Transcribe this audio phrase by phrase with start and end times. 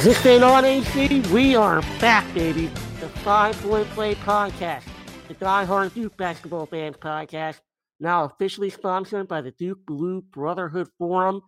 [0.00, 1.20] Is this thing on AC?
[1.30, 2.68] We are back, baby.
[3.00, 4.84] The Five Point Play Podcast,
[5.28, 7.60] the Die Hard Duke Basketball Fans Podcast,
[8.00, 11.42] now officially sponsored by the Duke Blue Brotherhood Forum.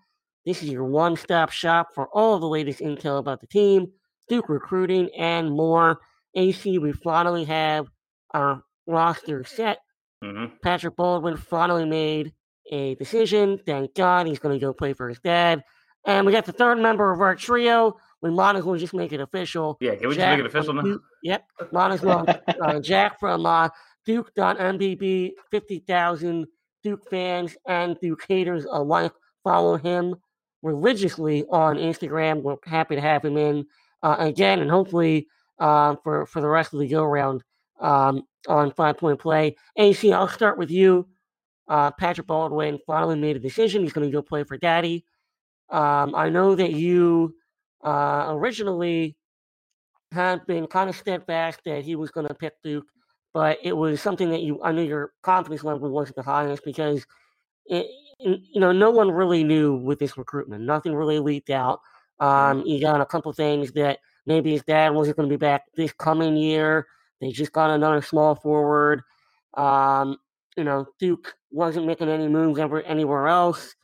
[0.44, 3.86] This is your one stop shop for all the latest intel about the team,
[4.28, 6.00] Duke recruiting, and more.
[6.34, 7.86] AC, we finally have
[8.34, 9.78] our roster set.
[10.22, 10.56] Mm-hmm.
[10.62, 12.34] Patrick Baldwin finally made
[12.70, 13.60] a decision.
[13.64, 15.62] Thank God he's going to go play for his dad.
[16.04, 17.96] And we got the third member of our trio.
[18.22, 19.76] We might as well just make it official.
[19.80, 20.82] Yeah, can we Jack just make it official now?
[20.82, 22.24] Duke- Yep, might as well.
[22.62, 23.68] uh, Jack from uh,
[24.06, 26.46] Duke.mbb, 50,000
[26.82, 29.12] Duke fans and Duke haters alike
[29.44, 30.16] follow him
[30.62, 32.42] religiously on Instagram.
[32.42, 33.66] We're happy to have him in
[34.02, 35.26] uh, again, and hopefully
[35.58, 37.42] uh, for, for the rest of the go round
[37.80, 39.56] um, on Five Point Play.
[39.76, 41.08] AC, I'll start with you.
[41.68, 43.82] Uh, Patrick Baldwin finally made a decision.
[43.82, 45.04] He's going to go play for Daddy.
[45.70, 47.34] Um, I know that you
[47.82, 49.16] uh, originally
[50.12, 52.86] had been kind of steadfast that he was going to pick Duke,
[53.32, 57.06] but it was something that you I knew your confidence level wasn't the highest because
[57.66, 57.86] it,
[58.18, 60.64] you know no one really knew with this recruitment.
[60.64, 61.80] Nothing really leaked out.
[62.20, 65.62] Um, you got a couple things that maybe his dad wasn't going to be back
[65.76, 66.86] this coming year.
[67.20, 69.02] They just got another small forward.
[69.54, 70.18] Um,
[70.56, 73.74] you know, Duke wasn't making any moves ever anywhere else.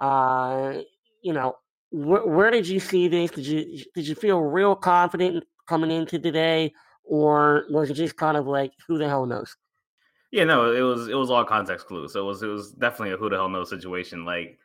[0.00, 0.78] Uh,
[1.22, 1.56] you know,
[1.90, 3.30] where, where did you see this?
[3.30, 6.72] Did you did you feel real confident coming into today,
[7.04, 9.56] or was it just kind of like who the hell knows?
[10.32, 12.12] Yeah, no, it was it was all context clues.
[12.12, 14.24] So it was it was definitely a who the hell knows situation.
[14.24, 14.58] Like,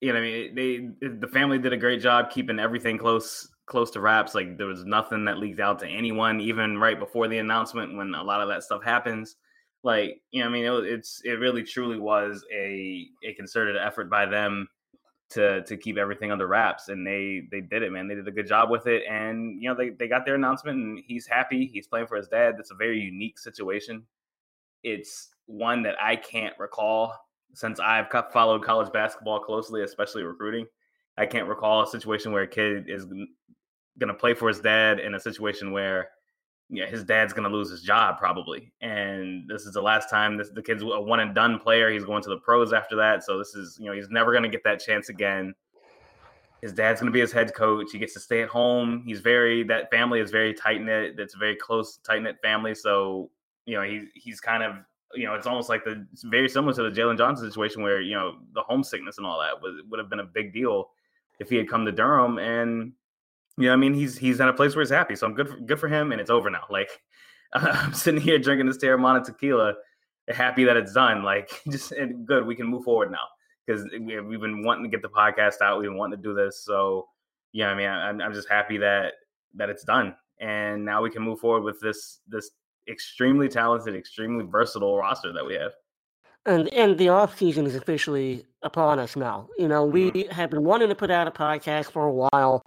[0.00, 3.48] you know, I mean, they eh, the family did a great job keeping everything close
[3.66, 4.34] close to wraps.
[4.34, 8.14] Like there was nothing that leaked out to anyone, even right before the announcement when
[8.14, 9.36] a lot of that stuff happens.
[9.84, 14.10] Like, you know, I mean, it, it's it really truly was a a concerted effort
[14.10, 14.68] by them
[15.30, 18.08] to to keep everything under wraps and they they did it man.
[18.08, 20.78] They did a good job with it and you know they, they got their announcement
[20.78, 21.66] and he's happy.
[21.66, 22.54] He's playing for his dad.
[22.56, 24.04] That's a very unique situation.
[24.82, 27.14] It's one that i can't recall
[27.54, 30.66] since i've followed college basketball closely especially recruiting.
[31.16, 35.00] I can't recall a situation where a kid is going to play for his dad
[35.00, 36.10] in a situation where
[36.70, 40.36] yeah, his dad's gonna lose his job probably, and this is the last time.
[40.36, 41.90] This the kid's a one and done player.
[41.90, 44.48] He's going to the pros after that, so this is you know he's never gonna
[44.48, 45.54] get that chance again.
[46.60, 47.86] His dad's gonna be his head coach.
[47.92, 49.02] He gets to stay at home.
[49.06, 51.16] He's very that family is very tight knit.
[51.16, 52.74] That's a very close tight knit family.
[52.74, 53.30] So
[53.64, 54.76] you know he he's kind of
[55.14, 58.14] you know it's almost like the very similar to the Jalen Johnson situation where you
[58.14, 60.90] know the homesickness and all that was would have been a big deal
[61.38, 62.92] if he had come to Durham and
[63.58, 65.56] yeah, I mean he's he's in a place where he's happy, so I'm good for,
[65.56, 66.64] good for him, and it's over now.
[66.70, 66.90] Like
[67.52, 69.74] I'm sitting here drinking this Teremana tequila,
[70.28, 71.22] happy that it's done.
[71.22, 71.92] Like just
[72.24, 73.26] good, we can move forward now
[73.66, 76.34] because we, we've been wanting to get the podcast out, we've been wanting to do
[76.34, 76.64] this.
[76.64, 77.06] So
[77.52, 79.14] yeah, I mean I'm I'm just happy that
[79.54, 82.50] that it's done, and now we can move forward with this this
[82.88, 85.72] extremely talented, extremely versatile roster that we have.
[86.46, 89.48] And and the off season is officially upon us now.
[89.58, 90.30] You know, we mm-hmm.
[90.30, 92.62] have been wanting to put out a podcast for a while,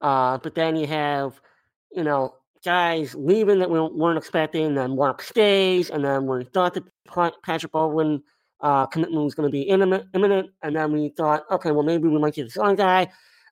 [0.00, 1.40] uh, but then you have,
[1.92, 2.34] you know,
[2.64, 4.74] guys leaving that we weren't expecting.
[4.74, 6.84] Then Mark stays, and then we thought that
[7.42, 8.22] Patrick Baldwin
[8.60, 12.08] uh, commitment was going to be imminent, imminent, and then we thought, okay, well maybe
[12.08, 13.08] we might get this other guy.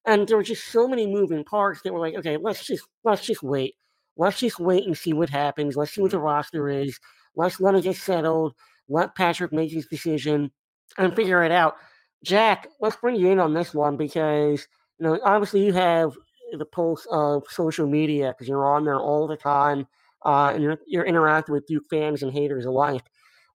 [0.07, 3.25] And there were just so many moving parts that were like, okay, let's just let's
[3.25, 3.75] just wait.
[4.17, 5.77] Let's just wait and see what happens.
[5.77, 6.99] Let's see what the roster is.
[7.37, 8.55] Let's let it get settled
[8.89, 10.51] let Patrick make his decision
[10.97, 11.77] and figure it out.
[12.25, 14.67] Jack, let's bring you in on this one because
[14.99, 16.17] you know obviously you have
[16.53, 19.87] the pulse of social media because you're on there all the time
[20.25, 23.03] uh, and you're you're interacting with Duke fans and haters alike.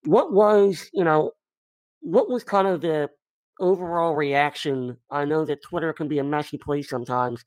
[0.06, 1.32] What was you know
[2.02, 3.10] what was kind of the
[3.60, 4.98] overall reaction?
[5.12, 7.44] I know that Twitter can be a messy place sometimes,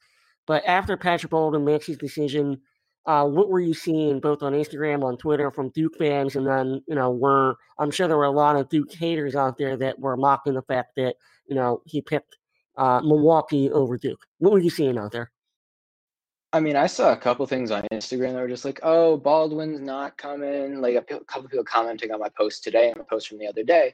[0.47, 2.61] but after Patrick Baldwin makes his decision,
[3.07, 6.83] uh, what were you seeing both on Instagram, on Twitter from Duke fans, and then
[6.89, 9.99] you know, were I'm sure there were a lot of Duke haters out there that
[9.99, 11.17] were mocking the fact that
[11.49, 12.37] you know he picked
[12.77, 14.21] uh, Milwaukee over Duke.
[14.39, 15.31] What were you seeing out there?
[16.57, 19.79] I mean, I saw a couple things on Instagram that were just like, "Oh, Baldwin's
[19.79, 23.29] not coming." Like a p- couple people commenting on my post today and a post
[23.29, 23.93] from the other day,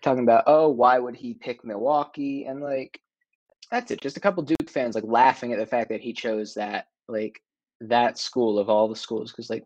[0.00, 3.00] talking about, "Oh, why would he pick Milwaukee?" And like,
[3.68, 4.00] that's it.
[4.00, 7.42] Just a couple Duke fans like laughing at the fact that he chose that like
[7.80, 9.64] that school of all the schools because like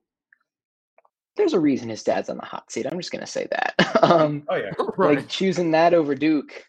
[1.36, 2.86] there's a reason his dad's on the hot seat.
[2.90, 4.02] I'm just gonna say that.
[4.02, 6.64] um, Oh yeah, like choosing that over Duke,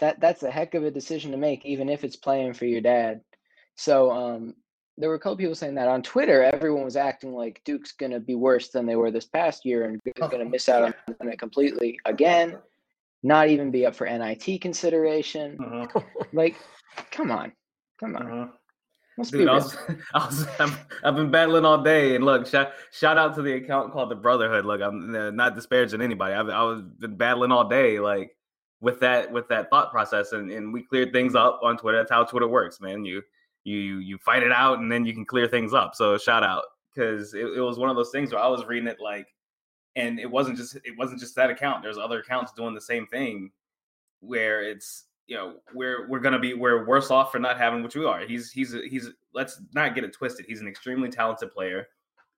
[0.00, 2.80] that that's a heck of a decision to make, even if it's playing for your
[2.80, 3.20] dad.
[3.76, 4.54] So um,
[4.98, 6.42] there were a couple people saying that on Twitter.
[6.42, 10.00] Everyone was acting like Duke's gonna be worse than they were this past year, and
[10.04, 12.58] Duke's gonna miss out on, on it completely again.
[13.22, 15.56] Not even be up for NIT consideration.
[15.58, 16.56] Mhm, Like,
[17.10, 17.52] come on,
[17.98, 18.24] come on.
[18.24, 18.50] mhm.
[19.30, 19.76] Dude, I was,
[20.14, 23.52] I was, I've, I've, been battling all day, and look, shout, shout out to the
[23.54, 24.64] account called the Brotherhood.
[24.64, 26.34] Look, I'm uh, not disparaging anybody.
[26.34, 28.34] I've, I was been battling all day, like
[28.80, 31.98] with that with that thought process, and, and we cleared things up on Twitter.
[31.98, 33.04] That's how Twitter works, man.
[33.04, 33.22] You
[33.64, 35.94] you you fight it out, and then you can clear things up.
[35.94, 36.64] So shout out
[36.94, 39.28] because it, it was one of those things where I was reading it like,
[39.96, 41.82] and it wasn't just it wasn't just that account.
[41.82, 43.50] There's other accounts doing the same thing,
[44.20, 47.94] where it's you know we're we're gonna be we're worse off for not having which
[47.94, 48.20] we are.
[48.26, 50.46] He's he's he's let's not get it twisted.
[50.46, 51.88] He's an extremely talented player.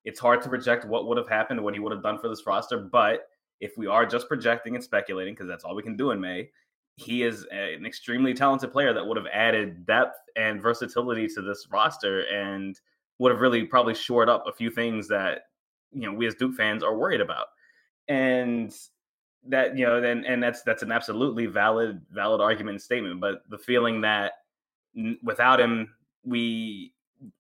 [0.05, 2.47] It's hard to project what would have happened, what he would have done for this
[2.47, 2.79] roster.
[2.79, 3.29] But
[3.61, 6.51] if we are just projecting and speculating, because that's all we can do in May,
[6.97, 11.67] he is an extremely talented player that would have added depth and versatility to this
[11.71, 12.81] roster and
[13.19, 15.43] would have really probably shored up a few things that
[15.93, 17.47] you know we as Duke fans are worried about.
[18.09, 18.73] And
[19.49, 23.59] that you know and and that's that's an absolutely valid valid argument statement but the
[23.59, 24.33] feeling that
[25.23, 25.89] without him
[26.25, 26.93] we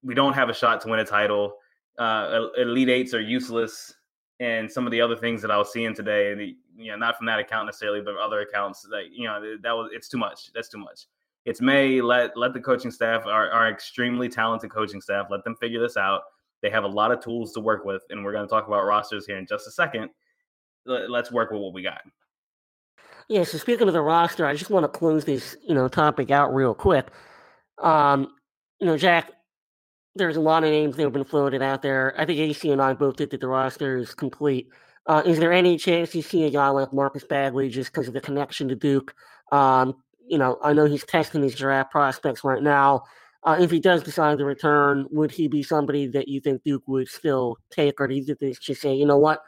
[0.02, 1.56] we don't have a shot to win a title
[1.98, 3.94] uh elite eights are useless
[4.40, 7.26] and some of the other things that i was seeing today you know not from
[7.26, 10.68] that account necessarily but other accounts like you know that was it's too much that's
[10.68, 11.06] too much
[11.44, 15.56] it's may let let the coaching staff our, our extremely talented coaching staff let them
[15.56, 16.22] figure this out
[16.62, 18.84] they have a lot of tools to work with and we're going to talk about
[18.84, 20.10] rosters here in just a second
[20.86, 22.02] let's work with what we got.
[23.28, 26.30] Yeah, so speaking of the roster, I just want to close this, you know, topic
[26.30, 27.08] out real quick.
[27.78, 28.28] Um,
[28.80, 29.32] you know, Jack,
[30.14, 32.14] there's a lot of names that have been floated out there.
[32.18, 34.68] I think AC and I both think that the roster is complete.
[35.06, 38.14] Uh, is there any chance you see a guy like Marcus Bagley just because of
[38.14, 39.14] the connection to Duke?
[39.52, 39.94] Um,
[40.26, 43.02] you know, I know he's testing his draft prospects right now.
[43.42, 46.84] Uh, if he does decide to return, would he be somebody that you think Duke
[46.86, 49.42] would still take, or do you think they just say, you know what,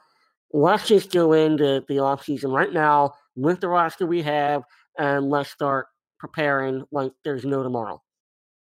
[0.53, 4.63] let's just go into the offseason right now with the roster we have
[4.99, 5.87] and let's start
[6.19, 8.03] preparing like there's no tomorrow.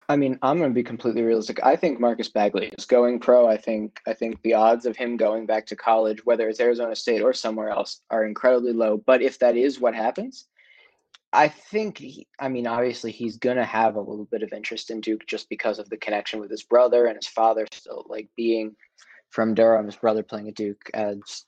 [0.09, 1.63] I mean, I'm going to be completely realistic.
[1.63, 3.47] I think Marcus Bagley is going pro.
[3.47, 6.95] I think I think the odds of him going back to college, whether it's Arizona
[6.95, 8.97] State or somewhere else, are incredibly low.
[8.97, 10.47] But if that is what happens,
[11.31, 14.89] I think he, I mean, obviously he's going to have a little bit of interest
[14.89, 18.29] in Duke just because of the connection with his brother and his father still like
[18.35, 18.75] being
[19.29, 21.45] from Durham, his brother playing at Duke adds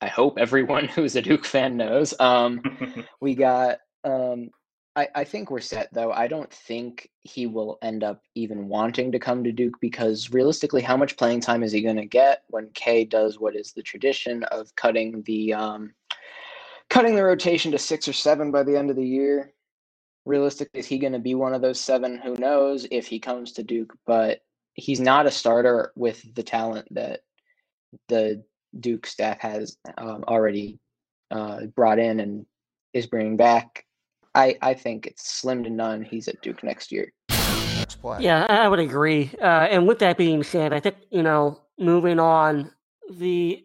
[0.00, 2.18] I hope everyone who's a Duke fan knows.
[2.18, 2.60] Um,
[3.20, 3.78] we got.
[4.02, 4.50] Um,
[4.94, 6.12] I, I think we're set though.
[6.12, 10.82] I don't think he will end up even wanting to come to Duke because realistically,
[10.82, 13.82] how much playing time is he going to get when K does what is the
[13.82, 15.94] tradition of cutting the um,
[16.90, 19.52] cutting the rotation to six or seven by the end of the year?
[20.26, 22.18] Realistically, is he going to be one of those seven?
[22.18, 23.96] Who knows if he comes to Duke?
[24.06, 24.40] But
[24.74, 27.20] he's not a starter with the talent that
[28.08, 28.44] the
[28.78, 30.78] Duke staff has um, already
[31.30, 32.44] uh, brought in and
[32.92, 33.86] is bringing back.
[34.34, 36.02] I, I think it's slim to none.
[36.02, 37.12] He's at Duke next year.
[38.20, 39.30] Yeah, I would agree.
[39.40, 42.70] Uh, and with that being said, I think, you know, moving on,
[43.10, 43.64] the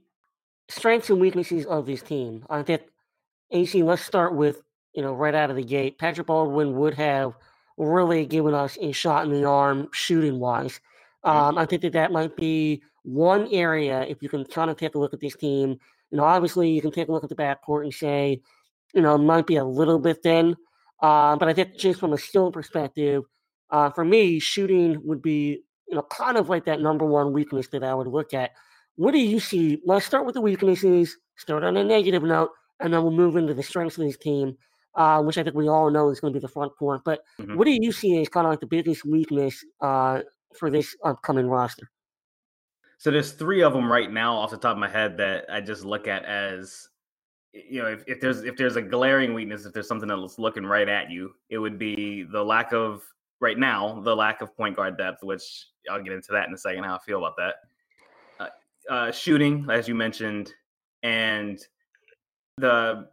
[0.70, 2.46] strengths and weaknesses of this team.
[2.50, 2.84] I think,
[3.52, 4.62] AC, let's start with,
[4.94, 5.98] you know, right out of the gate.
[5.98, 7.34] Patrick Baldwin would have
[7.78, 10.80] really given us a shot in the arm shooting wise.
[11.24, 14.96] Um, I think that that might be one area, if you can kind of take
[14.96, 15.80] a look at this team,
[16.12, 18.42] you know, obviously you can take a look at the backcourt and say,
[18.94, 20.56] you know, might be a little bit thin.
[21.02, 23.24] Uh, but I think just from a skill perspective,
[23.70, 27.68] uh, for me, shooting would be, you know, kind of like that number one weakness
[27.70, 28.52] that I would look at.
[28.96, 29.80] What do you see?
[29.86, 33.54] Let's start with the weaknesses, start on a negative note, and then we'll move into
[33.54, 34.58] the strengths of this team,
[34.96, 37.02] uh, which I think we all know is going to be the front court.
[37.06, 37.56] But mm-hmm.
[37.56, 40.22] what do you see as kind of like the biggest weakness uh,
[40.58, 41.90] for this upcoming roster?
[42.98, 45.62] So there's three of them right now off the top of my head that I
[45.62, 46.88] just look at as
[47.70, 50.66] you know if, if there's if there's a glaring weakness if there's something that's looking
[50.66, 53.04] right at you it would be the lack of
[53.40, 56.58] right now the lack of point guard depth which i'll get into that in a
[56.58, 57.56] second how i feel about that.
[58.40, 60.54] Uh, uh, shooting as you mentioned
[61.04, 61.60] and
[62.58, 63.08] the,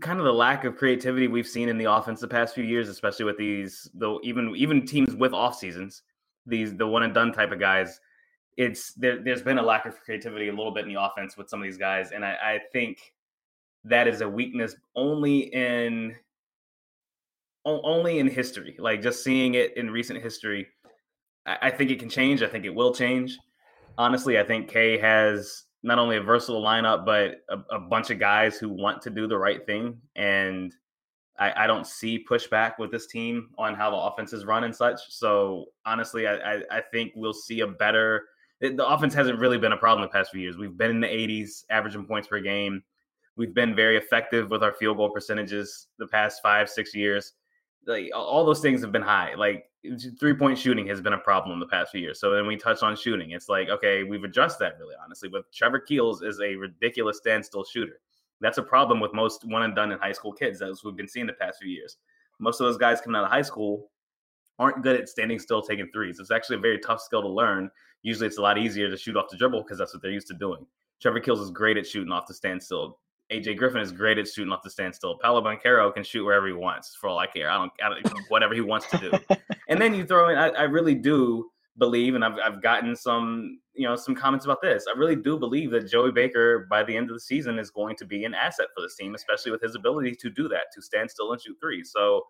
[0.00, 2.88] kind of the lack of creativity we've seen in the offense the past few years
[2.88, 6.02] especially with these though even even teams with off seasons
[6.44, 8.00] these the one and done type of guys
[8.56, 11.48] it's there, has been a lack of creativity a little bit in the offense with
[11.48, 13.12] some of these guys, and I, I think
[13.86, 16.14] that is a weakness only in
[17.64, 18.76] only in history.
[18.78, 20.68] Like just seeing it in recent history,
[21.46, 22.42] I, think it can change.
[22.42, 23.36] I think it will change.
[23.98, 28.20] Honestly, I think K has not only a versatile lineup, but a, a bunch of
[28.20, 30.00] guys who want to do the right thing.
[30.14, 30.72] And
[31.38, 34.74] I, I, don't see pushback with this team on how the offense is run and
[34.74, 35.00] such.
[35.08, 38.26] So honestly, I, I, I think we'll see a better
[38.60, 40.56] the offense hasn't really been a problem the past few years.
[40.56, 42.82] We've been in the 80s, averaging points per game.
[43.36, 47.34] We've been very effective with our field goal percentages the past five, six years.
[47.86, 49.34] Like all those things have been high.
[49.34, 49.70] Like
[50.18, 52.18] three point shooting has been a problem the past few years.
[52.18, 53.30] So then we touch on shooting.
[53.30, 55.28] It's like, okay, we've addressed that really honestly.
[55.28, 58.00] But Trevor Keels is a ridiculous standstill shooter.
[58.40, 61.08] That's a problem with most one and done in high school kids, as we've been
[61.08, 61.96] seeing the past few years.
[62.38, 63.90] Most of those guys coming out of high school
[64.58, 66.18] aren't good at standing still taking threes.
[66.18, 67.70] It's actually a very tough skill to learn.
[68.02, 70.28] Usually it's a lot easier to shoot off the dribble because that's what they're used
[70.28, 70.66] to doing.
[71.00, 72.98] Trevor Keels is great at shooting off the standstill.
[73.32, 75.18] AJ Griffin is great at shooting off the standstill.
[75.18, 77.50] Paolo Banchero can shoot wherever he wants, for all I care.
[77.50, 79.36] I don't, I don't whatever he wants to do.
[79.68, 83.58] and then you throw in, I, I, really do believe, and I've, I've gotten some,
[83.74, 84.86] you know, some comments about this.
[84.92, 87.96] I really do believe that Joey Baker, by the end of the season, is going
[87.96, 90.80] to be an asset for this team, especially with his ability to do that, to
[90.80, 91.82] stand still and shoot three.
[91.82, 92.22] So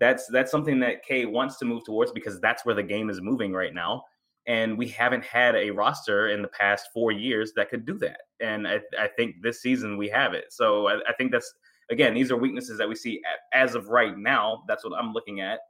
[0.00, 3.20] that's that's something that K wants to move towards because that's where the game is
[3.20, 4.04] moving right now
[4.48, 8.22] and we haven't had a roster in the past four years that could do that.
[8.40, 10.46] And I, I think this season we have it.
[10.48, 11.52] So I, I, think that's
[11.90, 13.20] again, these are weaknesses that we see
[13.52, 14.64] as of right now.
[14.66, 15.60] That's what I'm looking at.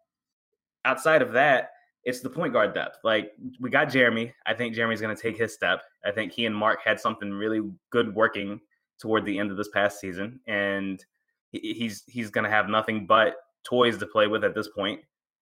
[0.85, 1.71] Outside of that,
[2.05, 2.99] it's the point guard depth.
[3.03, 4.33] Like we got Jeremy.
[4.47, 5.83] I think Jeremy's going to take his step.
[6.07, 8.61] I think he and Mark had something really good working
[9.01, 11.05] toward the end of this past season, and
[11.51, 15.01] he's he's going to have nothing but toys to play with at this point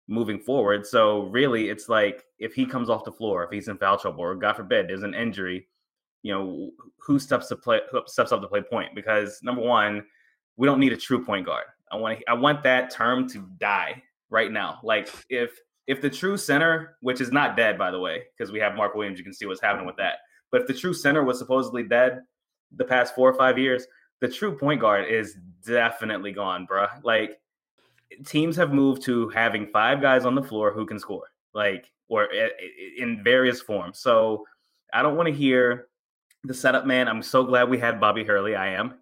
[0.08, 0.86] moving forward.
[0.86, 4.22] So really, it's like if he comes off the floor, if he's in foul trouble,
[4.22, 5.68] or God forbid, there's an injury,
[6.22, 8.96] you know, who steps to play who steps up to play point?
[8.96, 10.06] Because number one,
[10.58, 11.66] we don't need a true point guard.
[11.92, 14.80] I want I want that term to die right now.
[14.84, 15.58] Like if
[15.88, 18.96] if the true center, which is not dead by the way, because we have Mark
[18.96, 20.18] Williams, you can see what's happening with that.
[20.52, 22.22] But if the true center was supposedly dead
[22.76, 23.86] the past four or five years,
[24.22, 26.90] the true point guard is definitely gone, bruh.
[27.04, 27.40] Like
[28.26, 32.28] teams have moved to having five guys on the floor who can score, like or
[32.98, 34.00] in various forms.
[34.00, 34.46] So
[34.94, 35.88] I don't want to hear
[36.44, 37.08] the setup man.
[37.08, 38.56] I'm so glad we had Bobby Hurley.
[38.56, 38.96] I am,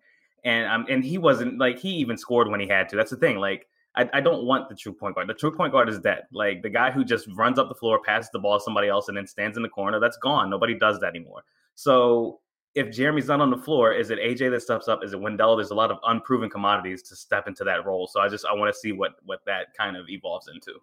[0.44, 2.96] and um, and he wasn't like he even scored when he had to.
[2.96, 3.38] That's the thing.
[3.38, 5.28] Like I, I don't want the true point guard.
[5.28, 6.24] The true point guard is dead.
[6.32, 9.08] Like the guy who just runs up the floor, passes the ball to somebody else,
[9.08, 10.00] and then stands in the corner.
[10.00, 10.50] That's gone.
[10.50, 11.44] Nobody does that anymore.
[11.76, 12.40] So
[12.76, 15.04] if Jeremy's not on the floor, is it AJ that steps up?
[15.04, 15.56] Is it Wendell?
[15.56, 18.08] There's a lot of unproven commodities to step into that role.
[18.08, 20.80] So I just I want to see what what that kind of evolves into.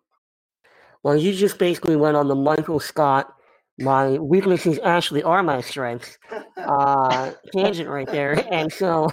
[1.02, 3.34] Well, you just basically went on the Michael Scott.
[3.78, 6.18] My weaknesses actually are my strengths.
[6.56, 8.44] Uh, tangent right there.
[8.52, 9.08] And so,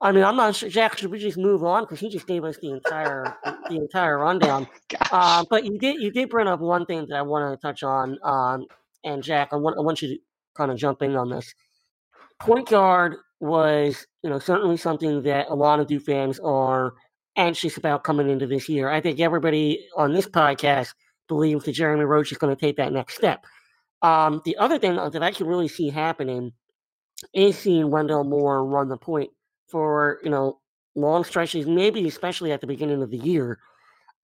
[0.00, 0.68] I mean, I'm not sure.
[0.68, 3.36] Jack, should we just move on because he just gave us the entire
[3.68, 4.66] the entire rundown.
[5.10, 7.82] Uh, but you did you did bring up one thing that I want to touch
[7.82, 8.18] on.
[8.24, 8.66] Um,
[9.04, 10.18] and Jack, I want I want you to
[10.56, 11.54] kind of jump in on this
[12.44, 16.92] point guard was, you know, certainly something that a lot of Duke fans are
[17.36, 18.90] anxious about coming into this year.
[18.90, 20.94] I think everybody on this podcast
[21.26, 23.44] believes that Jeremy Roach is going to take that next step.
[24.02, 26.52] Um, the other thing that I can really see happening
[27.32, 29.30] is seeing Wendell Moore run the point
[29.68, 30.60] for, you know,
[30.94, 33.58] long stretches, maybe especially at the beginning of the year.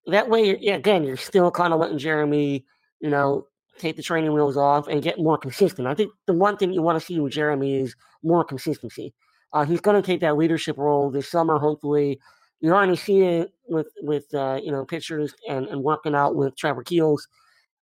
[0.07, 2.67] That way, again, you're still kind of letting Jeremy,
[3.01, 3.47] you know,
[3.81, 5.89] take the training wheels off and get more consistent.
[5.89, 9.15] I think the one thing you want to see with Jeremy is more consistency.
[9.53, 12.21] Uh, he's going to take that leadership role this summer, hopefully.
[12.61, 16.57] You're already seeing it with with uh, you know pictures and, and working out with
[16.57, 17.27] Trevor Keels.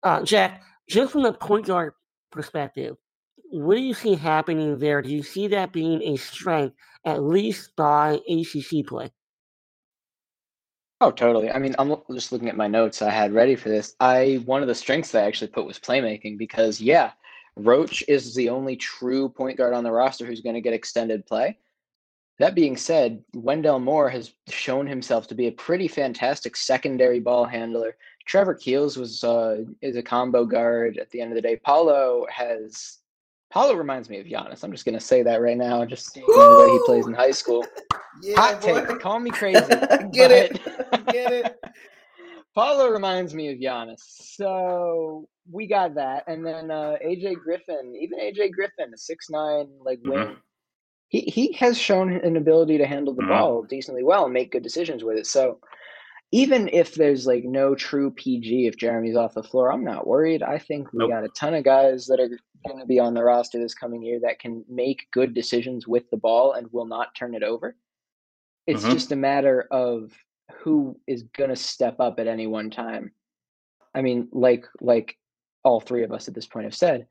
[0.04, 1.94] Uh, Jack, just from the point guard
[2.32, 2.96] perspective,
[3.52, 5.02] what do you see happening there?
[5.02, 6.76] Do you see that being a strength,
[7.06, 9.12] at least by ACC play?
[11.02, 11.52] Oh, totally.
[11.52, 13.96] I mean, I'm just looking at my notes I had ready for this.
[14.00, 17.12] I one of the strengths I actually put was playmaking because yeah,
[17.58, 21.26] Roach is the only true point guard on the roster who's going to get extended
[21.26, 21.58] play.
[22.40, 27.46] That being said, Wendell Moore has shown himself to be a pretty fantastic secondary ball
[27.46, 27.96] handler.
[28.26, 31.58] Trevor Keels was uh, is a combo guard at the end of the day.
[31.58, 33.00] Paolo has
[33.52, 34.64] Paolo reminds me of Giannis.
[34.64, 37.32] I'm just gonna say that right now, just seeing the way he plays in high
[37.32, 37.66] school.
[38.22, 38.86] Yeah, Hot boy.
[38.86, 39.00] take.
[39.00, 39.60] Call me crazy.
[40.12, 40.62] Get it.
[41.08, 41.56] Get it.
[42.56, 44.00] Paolo reminds me of Giannis.
[44.00, 46.24] So we got that.
[46.28, 50.20] And then uh, AJ Griffin, even AJ Griffin, a six nine like wing.
[50.20, 50.34] Mm-hmm.
[51.10, 53.32] He he has shown an ability to handle the mm-hmm.
[53.32, 55.28] ball decently well and make good decisions with it.
[55.28, 55.60] So
[56.32, 60.42] even if there's like no true PG if Jeremy's off the floor, I'm not worried.
[60.42, 61.12] I think we nope.
[61.12, 62.30] got a ton of guys that are
[62.68, 66.10] going to be on the roster this coming year that can make good decisions with
[66.10, 67.76] the ball and will not turn it over.
[68.68, 68.94] It's mm-hmm.
[68.94, 70.12] just a matter of
[70.60, 73.12] who is going to step up at any one time.
[73.94, 75.18] I mean, like like
[75.64, 77.08] all three of us at this point have said,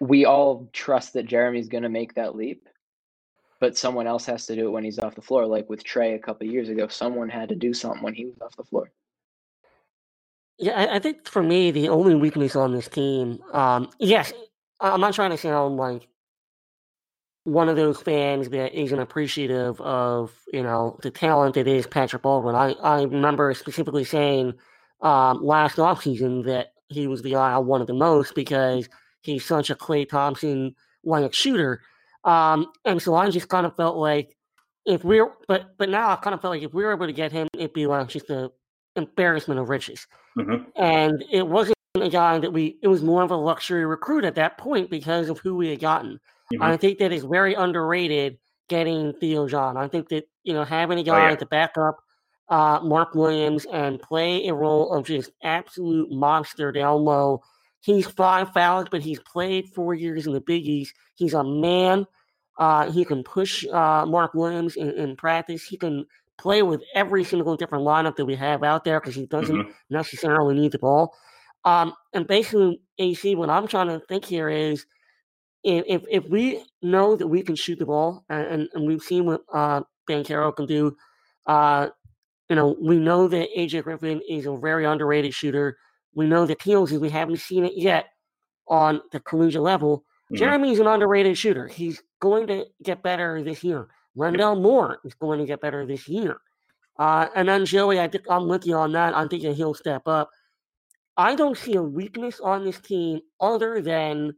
[0.00, 2.68] we all trust that Jeremy's going to make that leap,
[3.60, 5.46] but someone else has to do it when he's off the floor.
[5.46, 8.36] Like with Trey a couple years ago, someone had to do something when he was
[8.42, 8.90] off the floor.
[10.58, 14.32] Yeah, I, I think for me, the only weakness on this team, um, yes,
[14.80, 16.08] I'm not trying to sound like
[17.44, 22.22] one of those fans that isn't appreciative of you know the talent that is Patrick
[22.22, 22.54] Baldwin.
[22.54, 24.54] I I remember specifically saying
[25.02, 28.88] um, last offseason that he was the guy I wanted the most because
[29.22, 31.82] he's such a Klay Thompson like shooter.
[32.24, 34.36] Um, and so I just kind of felt like
[34.86, 37.12] if we're but but now I kind of felt like if we were able to
[37.12, 38.50] get him, it'd be like just a
[38.96, 40.06] embarrassment of riches.
[40.38, 40.66] Mhm.
[40.76, 44.34] And it wasn't a guy that we it was more of a luxury recruit at
[44.34, 46.18] that point because of who we had gotten.
[46.52, 46.60] Mhm.
[46.62, 49.76] I think that is very underrated getting Theo John.
[49.76, 51.36] I think that, you know, having a Oh, guy yeah.
[51.36, 51.98] to back up
[52.48, 57.40] uh, Mark Williams and play a role of just absolute monster down low.
[57.80, 60.94] He's five fouls, but he's played four years in the Big East.
[61.14, 62.06] He's a man.
[62.58, 65.64] Uh, he can push uh, Mark Williams in, in practice.
[65.64, 66.04] He can
[66.36, 69.72] play with every single different lineup that we have out there because he doesn't Mhm.
[69.88, 71.14] necessarily need the ball.
[71.64, 74.86] Um, and basically, AC, what I'm trying to think here is
[75.62, 79.40] if if, we know that we can shoot the ball, and, and, we've seen what
[79.52, 80.94] uh, Banchero can do,
[81.46, 81.88] uh,
[82.50, 85.78] you know, we know that AJ Griffin is a very underrated shooter.
[86.14, 88.06] We know that Keels we haven't seen it yet
[88.68, 90.04] on the collegiate level.
[90.30, 90.36] Mhm.
[90.36, 91.66] Jeremy's an underrated shooter.
[91.66, 93.88] He's going to get better this year.
[94.14, 96.38] Wendell Moore is going to get better this year.
[96.98, 99.16] Uh, and then Joey, I think I'm with you on that.
[99.16, 100.30] I'm thinking he'll step up.
[101.16, 104.34] I don't see a weakness on this team other than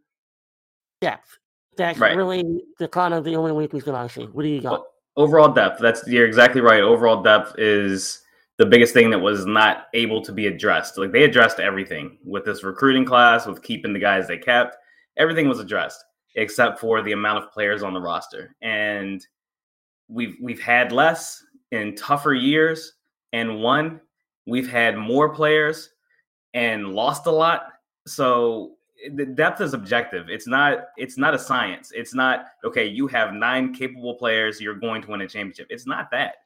[1.00, 1.38] depth.
[1.76, 2.16] That's Right.
[2.16, 4.24] really the kind of the only weakness that I see.
[4.24, 4.84] What do you got?
[5.16, 5.80] Overall depth.
[5.80, 6.82] That's you're exactly right.
[6.82, 8.22] Overall depth is
[8.58, 10.98] the biggest thing that was not able to be addressed.
[10.98, 14.76] Like they addressed everything with this recruiting class, with keeping the guys they kept.
[15.16, 16.04] Everything was addressed
[16.34, 18.54] except for the amount of players on the roster.
[18.60, 19.26] And
[20.08, 21.42] we've we've had less
[21.72, 22.92] in tougher years.
[23.32, 24.00] And one,
[24.46, 25.90] we've had more players
[26.56, 27.68] and lost a lot.
[28.06, 28.72] So
[29.14, 30.28] the depth is objective.
[30.28, 31.92] It's not it's not a science.
[31.94, 35.68] It's not okay, you have nine capable players, you're going to win a championship.
[35.70, 36.36] It's not that.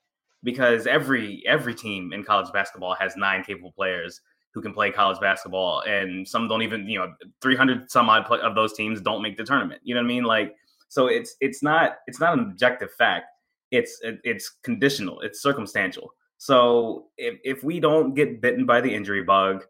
[0.42, 4.20] Because every every team in college basketball has nine capable players
[4.52, 8.56] who can play college basketball and some don't even, you know, 300 some odd of
[8.56, 9.80] those teams don't make the tournament.
[9.84, 10.24] You know what I mean?
[10.24, 10.56] Like
[10.88, 13.26] so it's it's not it's not an objective fact.
[13.70, 15.20] It's it's conditional.
[15.20, 16.12] It's circumstantial.
[16.38, 19.64] So if if we don't get bitten by the injury bug,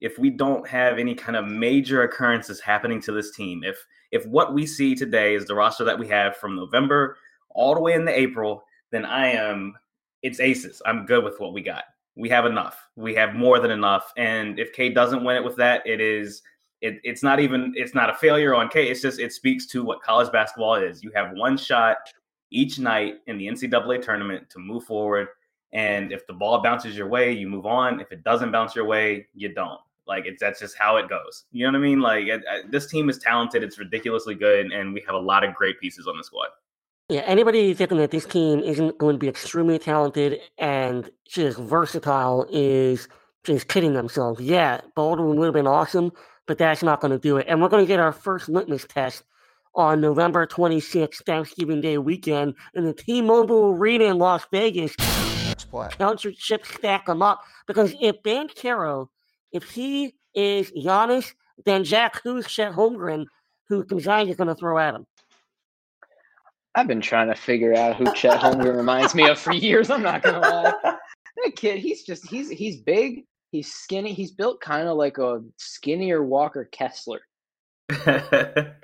[0.00, 4.26] if we don't have any kind of major occurrences happening to this team, if if
[4.26, 7.16] what we see today is the roster that we have from November
[7.50, 9.74] all the way into April, then I am
[10.22, 10.82] it's aces.
[10.84, 11.84] I'm good with what we got.
[12.16, 12.88] We have enough.
[12.96, 14.12] We have more than enough.
[14.16, 16.42] And if K doesn't win it with that, it is
[16.80, 18.88] it, it's not even it's not a failure on K.
[18.88, 21.02] It's just it speaks to what college basketball is.
[21.02, 21.98] You have one shot
[22.50, 25.28] each night in the NCAA tournament to move forward.
[25.72, 28.00] And if the ball bounces your way, you move on.
[28.00, 29.80] If it doesn't bounce your way, you don't.
[30.10, 31.44] Like it's that's just how it goes.
[31.52, 32.00] You know what I mean?
[32.00, 33.62] Like it, uh, this team is talented.
[33.62, 36.48] It's ridiculously good, and we have a lot of great pieces on the squad.
[37.08, 42.44] Yeah, anybody thinking that this team isn't going to be extremely talented and just versatile
[42.50, 43.08] is
[43.44, 44.40] just kidding themselves.
[44.40, 46.10] Yeah, Baldwin would have been awesome,
[46.46, 47.46] but that's not going to do it.
[47.48, 49.22] And we're going to get our first litmus test
[49.76, 54.94] on November 26th, Thanksgiving Day weekend, in the T-Mobile Arena in Las Vegas.
[55.72, 55.94] Let's.
[55.96, 57.42] Count your chips, stack them up.
[57.66, 59.08] Because if Banchero,
[59.52, 61.32] if he is Giannis,
[61.64, 63.26] then Jack, who's Chet Holmgren,
[63.68, 65.06] who Gonzaga is going to throw at him?
[66.74, 69.90] I've been trying to figure out who Chet Holmgren reminds me of for years.
[69.90, 70.74] I'm not gonna lie.
[71.44, 75.40] That kid, he's just he's he's big, he's skinny, he's built kind of like a
[75.56, 77.20] skinnier Walker Kessler.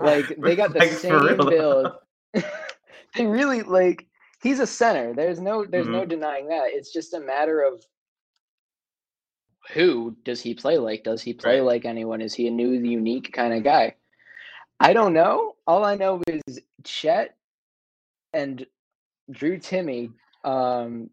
[0.00, 1.92] Like they got the Like, same build.
[2.34, 4.06] they really like
[4.42, 5.14] he's a center.
[5.14, 5.92] There's no there's Mm-hmm.
[5.94, 6.64] no denying that.
[6.66, 7.82] It's just a matter of
[9.72, 11.04] who does he play like?
[11.04, 11.66] Does he play Right.
[11.66, 12.20] like anyone?
[12.20, 13.94] Is he a new unique kind of guy?
[14.80, 15.54] I don't know.
[15.66, 17.36] All I know is Chet
[18.32, 18.66] and
[19.30, 20.12] Drew Timme,
[20.44, 21.08] um,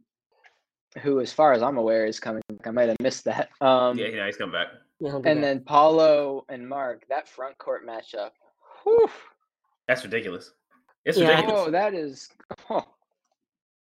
[1.01, 2.41] who, as far as I'm aware, is coming.
[2.65, 3.49] I might have missed that.
[3.61, 4.67] Um, yeah, yeah, he's coming back.
[4.99, 5.35] Yeah, and back.
[5.41, 8.31] then Paulo and Mark, that front court matchup.
[8.83, 9.09] Whew.
[9.87, 10.51] That's ridiculous.
[11.05, 11.29] It's Yeah.
[11.29, 11.63] ridiculous.
[11.67, 12.29] Oh, that is.
[12.69, 12.83] Oh,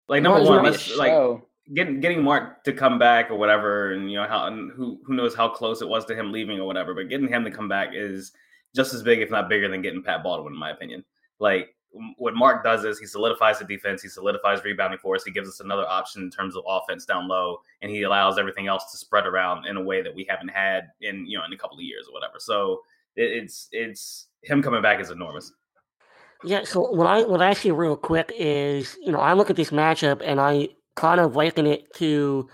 [0.08, 1.45] like number one, let's like show.
[1.73, 5.13] Getting getting Mark to come back or whatever, and you know how and who who
[5.13, 7.67] knows how close it was to him leaving or whatever, but getting him to come
[7.67, 8.32] back is
[8.75, 11.03] just as big, if not bigger, than getting Pat Baldwin, in my opinion.
[11.39, 11.75] Like
[12.17, 15.49] what Mark does is he solidifies the defense, he solidifies rebounding for us, he gives
[15.49, 18.97] us another option in terms of offense down low, and he allows everything else to
[18.97, 21.77] spread around in a way that we haven't had in you know in a couple
[21.77, 22.36] of years or whatever.
[22.39, 22.82] So
[23.15, 25.51] it, it's it's him coming back is enormous.
[26.43, 29.58] Yeah, so what I what I see real quick is, you know, I look at
[29.58, 32.47] this matchup and I kind of liken it to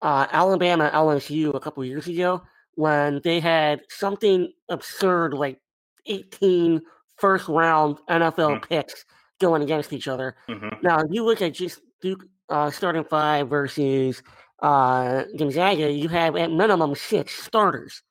[0.00, 2.42] uh, Alabama LSU a couple years ago
[2.76, 5.60] when they had something absurd like
[6.06, 6.80] 18
[7.16, 9.04] first round NFL picks
[9.38, 10.34] going against each other.
[10.48, 10.82] Mhm.
[10.82, 14.22] Now, you look at just Duke uh, starting five versus
[14.62, 18.02] uh, Gonzaga, you have at minimum six starters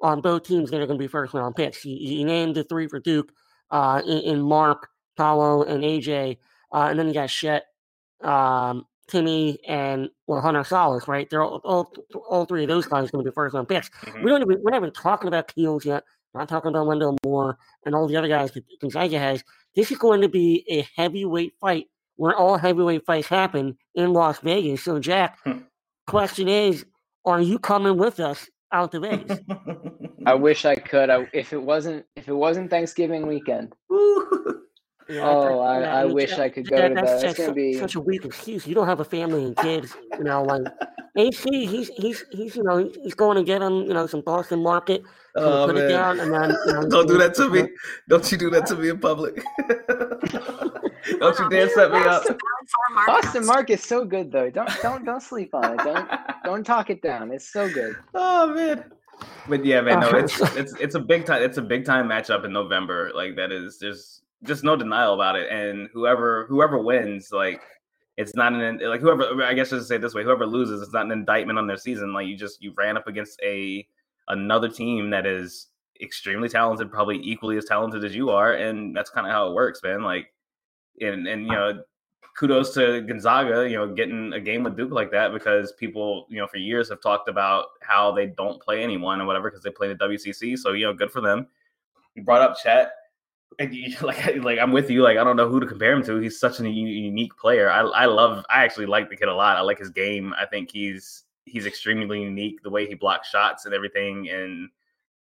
[0.00, 1.84] on both teams that are going to be first round picks.
[1.84, 3.32] You, you named the three for Duke
[3.70, 6.38] uh, in, in, Mark, Paolo, and AJ,
[6.72, 7.64] uh, and then you got Chet,
[8.22, 11.28] um, Timme, and well Hunter Sallis, right?
[11.28, 11.92] They're all, all,
[12.28, 13.90] all three of those guys going to be first round picks.
[13.90, 14.24] Mm-hmm.
[14.24, 16.04] We don't even, we're not even talking about Keels yet.
[16.32, 19.44] We're not talking about Wendell Moore and all the other guys that Gonzaga has.
[19.76, 24.38] This is going to be a heavyweight fight where all heavyweight fights happen in Las
[24.40, 24.82] Vegas.
[24.82, 25.58] So, Jack, hmm.
[26.06, 26.84] question is,
[27.24, 29.38] are you coming with us out to Vegas?
[30.26, 31.10] I wish I could.
[31.10, 33.74] I, if it wasn't if it wasn't Thanksgiving weekend.
[35.08, 37.04] Yeah, oh, I, I, I wish I could go that, to that.
[37.04, 38.66] That's, that's gonna be such a weak excuse.
[38.66, 40.42] You don't have a family and kids, you know.
[40.42, 40.62] Like
[41.16, 44.62] AC, he's he's he's you know he's going to get him, you know, some Boston
[44.62, 45.02] Market.
[45.36, 45.84] Oh, put man.
[45.84, 47.68] it down, and then you know, don't do that to me.
[48.08, 49.42] Don't you do that to me in public.
[51.18, 52.24] don't you dare set me up.
[53.06, 54.50] Boston Market is so good though.
[54.50, 55.84] Don't don't don't sleep on it.
[55.84, 56.10] Don't
[56.44, 57.30] don't talk it down.
[57.30, 57.96] It's so good.
[58.14, 58.84] Oh man.
[59.48, 61.42] But yeah, man, oh, no, it's it's it's a big time.
[61.42, 63.12] It's a big time matchup in November.
[63.14, 65.50] Like that is just just no denial about it.
[65.50, 67.62] And whoever whoever wins, like
[68.16, 70.92] it's not an like whoever I guess I should say this way, whoever loses, it's
[70.92, 72.12] not an indictment on their season.
[72.12, 73.86] Like you just you ran up against a
[74.28, 75.68] another team that is
[76.00, 79.54] extremely talented, probably equally as talented as you are, and that's kind of how it
[79.54, 80.02] works, man.
[80.02, 80.32] Like
[81.00, 81.82] and and you know
[82.36, 86.38] kudos to Gonzaga, you know, getting a game with Duke like that because people, you
[86.38, 89.70] know, for years have talked about how they don't play anyone or whatever because they
[89.70, 90.58] play the WCC.
[90.58, 91.46] So you know, good for them.
[92.14, 92.92] You brought up Chet,
[93.58, 95.02] and you, like, like I'm with you.
[95.02, 96.18] Like I don't know who to compare him to.
[96.18, 97.70] He's such a unique player.
[97.70, 98.44] I, I love.
[98.50, 99.56] I actually like the kid a lot.
[99.56, 100.34] I like his game.
[100.38, 102.62] I think he's he's extremely unique.
[102.62, 104.68] The way he blocks shots and everything, and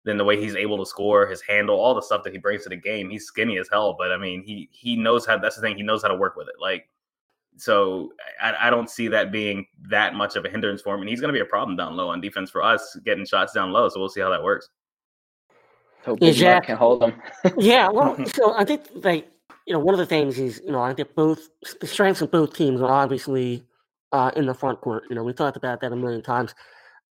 [0.05, 2.63] then the way he's able to score, his handle, all the stuff that he brings
[2.65, 3.11] to the game.
[3.11, 5.39] He's skinny as hell, but I mean, he he knows how.
[5.39, 5.77] That's the thing.
[5.77, 6.61] He knows how to work with it.
[6.61, 6.89] Like
[7.57, 11.01] so I, I, don't see that being that much of a hindrance for him.
[11.01, 13.53] And he's going to be a problem down low on defense for us, getting shots
[13.53, 13.89] down low.
[13.89, 14.69] So we'll see how that works.
[16.05, 17.15] Hope yeah, can hold them.
[17.59, 19.29] yeah, well, so I think like
[19.67, 21.49] you know one of the things is you know I think both
[21.81, 23.63] the strengths of both teams are obviously
[24.13, 25.05] uh, in the front court.
[25.11, 26.55] You know we talked about that a million times.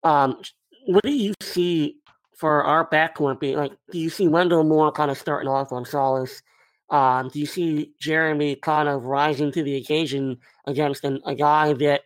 [0.04, 0.42] Um,
[0.86, 1.98] what do you see
[2.38, 3.74] for our backcourt being like?
[3.92, 6.42] Do you see Wendell Moore kind of starting off on Sallis?
[6.90, 11.74] Um, do you see Jeremy kind of rising to the occasion against an, a guy
[11.74, 12.04] that,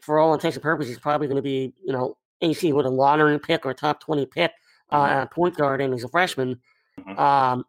[0.00, 2.90] for all intents and purposes, is probably going to be, you know, AC with a
[2.90, 4.52] lottery pick or top 20 pick
[4.92, 5.18] uh, mm-hmm.
[5.22, 6.60] at point guard and as a freshman?
[6.98, 7.18] Mm-hmm.
[7.18, 7.64] Um,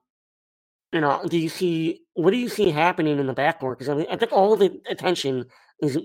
[0.91, 3.77] you know, do you see, what do you see happening in the backcourt?
[3.77, 5.45] Because I, mean, I think all the attention
[5.81, 5.97] is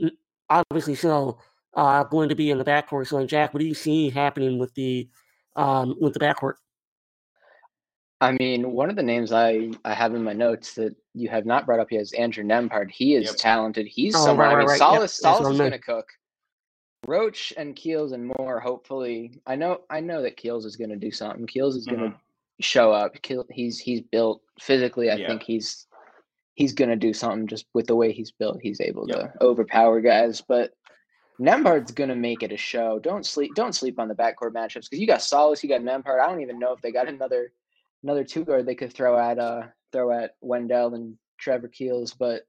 [0.49, 1.41] obviously still
[1.75, 3.09] uh, going to be in the backcourt.
[3.09, 5.09] So, Jack, what do you see happening with the
[5.57, 6.55] um, with the backcourt?
[8.21, 11.45] I mean, one of the names I, I have in my notes that you have
[11.45, 12.91] not brought up yet is Andrew Nembhard.
[12.91, 13.37] He is yep.
[13.37, 13.87] talented.
[13.87, 14.47] He's oh, someone.
[14.47, 15.35] Right, I mean, right, Sallis, yep.
[15.35, 16.07] Sallis is going to cook.
[17.07, 18.61] Roach and Keels and more.
[18.61, 21.47] Hopefully, I know I know that Keels is going to do something.
[21.47, 22.17] Keels is going to mm-hmm.
[22.61, 23.15] show up.
[23.51, 25.11] He's he's built physically.
[25.11, 25.29] I yeah.
[25.29, 25.87] think he's
[26.55, 28.59] he's going to do something just with the way he's built.
[28.61, 29.19] He's able yep.
[29.19, 30.41] to overpower guys.
[30.41, 30.73] But
[31.41, 32.99] Nembhard's going to make it a show.
[32.99, 33.55] Don't sleep.
[33.55, 36.21] Don't sleep on the backcourt matchups because you got Sallis, you got Nembhard.
[36.21, 37.53] I don't even know if they got another
[38.03, 42.43] another two guard they could throw at uh throw at Wendell and Trevor Keels, but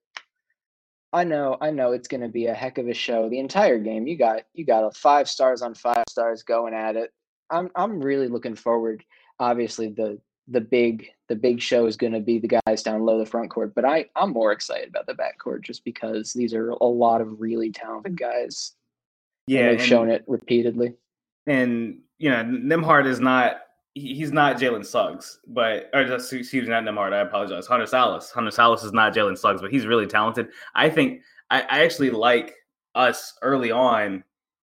[1.13, 3.79] I know I know it's going to be a heck of a show the entire
[3.79, 4.07] game.
[4.07, 7.11] You got you got a five stars on five stars going at it.
[7.49, 9.03] I'm I'm really looking forward.
[9.39, 13.19] Obviously the the big the big show is going to be the guys down low
[13.19, 16.53] the front court, but I I'm more excited about the back court just because these
[16.53, 18.19] are a lot of really talented mm.
[18.19, 18.73] guys.
[19.45, 20.93] Yeah, and they've and, shown it repeatedly.
[21.45, 23.61] And you know, Nembhard is not
[23.99, 27.13] he's not Jalen Suggs, but or uh, just excuse me, not Nembhard.
[27.13, 27.67] I apologize.
[27.67, 28.31] Hunter Sallis.
[28.31, 30.49] Hunter Sallis is not Jalen Suggs, but he's really talented.
[30.75, 32.55] I think I, I, actually like
[32.95, 34.23] us early on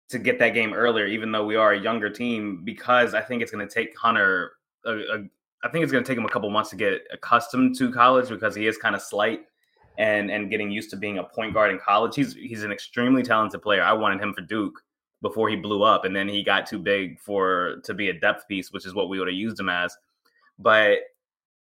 [0.08, 3.42] to get that game earlier, even though we are a younger team, because I think
[3.42, 4.52] it's going to take Hunter.
[4.84, 5.24] A, a,
[5.64, 8.28] I think it's going to take him a couple months to get accustomed to college
[8.28, 9.42] because he is kind of slight
[9.98, 12.14] and and getting used to being a point guard in college.
[12.14, 13.82] He's he's an extremely talented player.
[13.82, 14.82] I wanted him for Duke
[15.22, 18.46] before he blew up, and then he got too big for to be a depth
[18.48, 19.96] piece, which is what we would have used him as.
[20.58, 20.98] But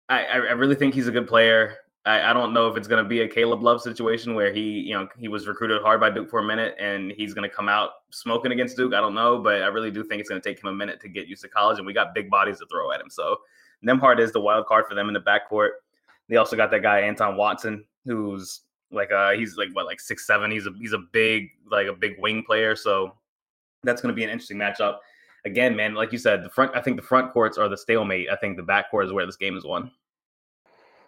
[0.09, 1.77] I, I really think he's a good player.
[2.05, 4.61] I, I don't know if it's going to be a Caleb Love situation where he,
[4.61, 7.55] you know, he was recruited hard by Duke for a minute and he's going to
[7.55, 8.95] come out smoking against Duke.
[8.95, 11.01] I don't know, but I really do think it's going to take him a minute
[11.01, 13.11] to get used to college, and we got big bodies to throw at him.
[13.11, 13.39] So
[13.85, 15.71] Nembhard is the wild card for them in the backcourt.
[16.29, 20.27] They also got that guy Anton Watson, who's like uh he's like what like six
[20.27, 20.51] seven.
[20.51, 22.77] He's a he's a big like a big wing player.
[22.77, 23.15] So
[23.87, 24.99] that's going to be an interesting matchup.
[25.45, 26.75] Again, man, like you said, the front.
[26.75, 28.29] I think the front courts are the stalemate.
[28.31, 29.91] I think the back court is where this game is won.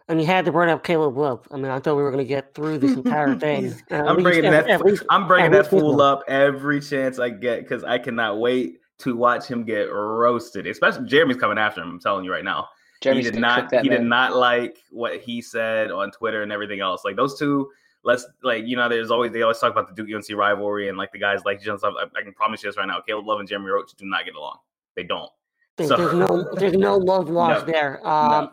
[0.09, 1.47] and you had to bring up Caleb Love.
[1.51, 3.75] I mean, I thought we were going to get through this entire thing.
[3.91, 4.69] Uh, I'm bringing that.
[4.69, 8.79] At least, I'm bringing that fool up every chance I get because I cannot wait
[9.01, 10.67] to watch him get roasted.
[10.67, 11.91] Especially Jeremy's coming after him.
[11.91, 12.69] I'm telling you right now.
[13.01, 13.71] Jeremy's he did not.
[13.71, 14.01] He man.
[14.01, 17.03] did not like what he said on Twitter and everything else.
[17.05, 17.69] Like those two.
[18.09, 18.89] Let's like you know.
[18.89, 21.63] There's always they always talk about the Duke UNC rivalry and like the guys like
[21.63, 23.03] you know, I, I can promise you this right now.
[23.03, 24.57] Caleb Love and Jeremy Roach do not get along.
[24.97, 25.31] They don't.
[25.77, 28.09] There's, so, there's no there's no love lost no, there.
[28.09, 28.49] Um,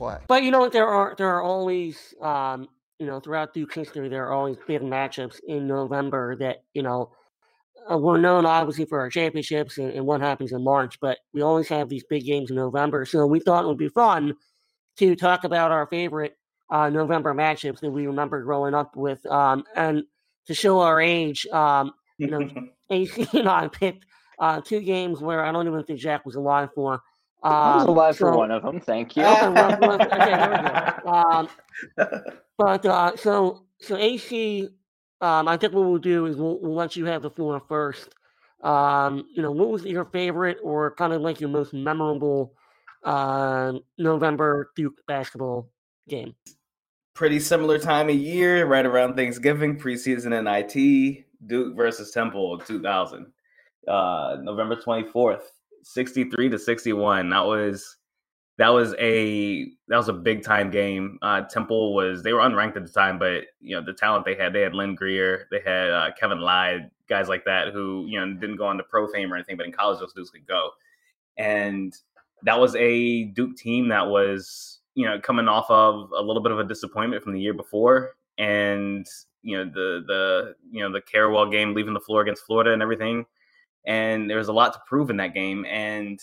[0.00, 0.18] no.
[0.26, 4.26] But you know, there are there are always um, you know throughout Duke history there
[4.26, 7.12] are always big matchups in November that you know
[7.92, 11.42] uh, we're known obviously for our championships and, and, what happens in March, but we
[11.42, 13.04] always have these big games in November.
[13.04, 14.32] So we thought it would be fun
[14.96, 16.38] to talk about our favorite
[16.70, 20.04] uh, November matchups that we remember growing up with, um, and
[20.46, 21.46] to show our age.
[21.48, 22.48] Um, you know,
[22.90, 24.04] AC and I picked
[24.38, 26.94] uh, two games where I don't even think Jack was alive for.
[27.42, 28.80] Um, I was alive so, for one of them.
[28.80, 29.24] Thank you.
[29.24, 30.32] Okay, well, well, okay,
[31.06, 31.48] um,
[32.58, 34.68] but uh, so so AC,
[35.20, 38.14] um, I think what we'll do is we'll, we'll let you have the floor first.
[38.62, 42.52] Um, you know, what was your favorite or kind of like your most memorable
[43.04, 45.70] uh, November Duke basketball
[46.08, 46.34] game?
[47.14, 53.26] Pretty similar time of year, right around Thanksgiving, preseason NIT, Duke versus Temple 2000,
[53.88, 55.42] uh, November 24th.
[55.82, 57.30] 63 to 61.
[57.30, 57.96] That was
[58.58, 61.18] that was a that was a big time game.
[61.22, 64.34] Uh, Temple was they were unranked at the time, but you know the talent they
[64.34, 64.52] had.
[64.52, 68.34] They had Lynn Greer, they had uh, Kevin Lyde, guys like that who you know
[68.34, 70.70] didn't go on to pro fame or anything, but in college those dudes could go.
[71.38, 71.96] And
[72.42, 76.52] that was a Duke team that was you know coming off of a little bit
[76.52, 79.06] of a disappointment from the year before, and
[79.42, 82.82] you know the the you know the Carrawell game leaving the floor against Florida and
[82.82, 83.24] everything
[83.86, 85.64] and there was a lot to prove in that game.
[85.66, 86.20] And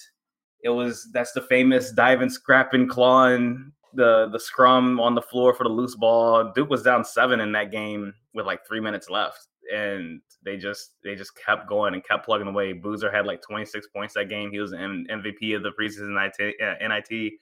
[0.63, 5.63] it was that's the famous diving, scrapping, clawing the the scrum on the floor for
[5.63, 6.51] the loose ball.
[6.53, 10.93] Duke was down seven in that game with like three minutes left, and they just
[11.03, 12.73] they just kept going and kept plugging away.
[12.73, 14.51] Boozer had like 26 points that game.
[14.51, 16.55] He was an MVP of the preseason NIT.
[16.61, 17.33] Uh, NIT.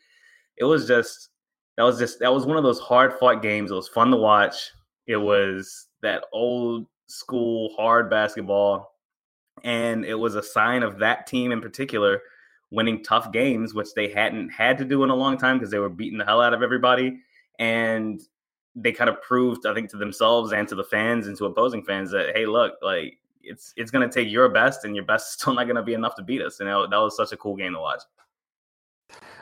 [0.58, 1.30] It was just
[1.78, 3.72] that was just that was one of those hard fought games.
[3.72, 4.72] It was fun to watch.
[5.08, 8.96] It was that old school hard basketball
[9.64, 12.22] and it was a sign of that team in particular
[12.72, 15.80] winning tough games, which they hadn't had to do in a long time because they
[15.80, 17.20] were beating the hell out of everybody.
[17.60, 18.22] And
[18.76, 21.84] they kind of proved, I think, to themselves and to the fans and to opposing
[21.84, 25.28] fans that, hey, look, like it's it's going to take your best, and your best
[25.28, 26.60] is still not going to be enough to beat us.
[26.60, 28.02] And that, that was such a cool game to watch.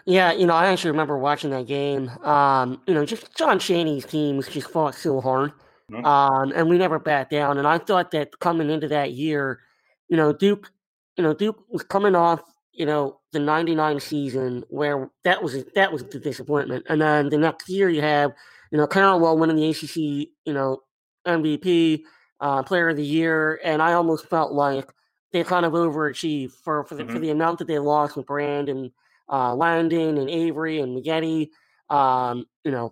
[0.05, 2.09] Yeah, you know, I actually remember watching that game.
[2.23, 5.53] Um, you know, just John Chaney's teams just fought so hard,
[5.89, 6.05] mm-hmm.
[6.05, 7.57] um, and we never backed down.
[7.57, 9.61] And I thought that coming into that year,
[10.09, 10.71] you know, Duke,
[11.15, 12.41] you know, Duke was coming off,
[12.73, 17.37] you know, the '99 season where that was that was the disappointment, and then the
[17.37, 18.33] next year you have,
[18.71, 20.81] you know, Carrawell winning the ACC, you know,
[21.25, 22.01] MVP,
[22.41, 24.91] uh, Player of the Year, and I almost felt like
[25.31, 27.13] they kind of overachieved for for the, mm-hmm.
[27.13, 28.91] for the amount that they lost with Brand and
[29.31, 31.49] uh, Langdon and Avery and Maggette,
[31.89, 32.91] um, you know,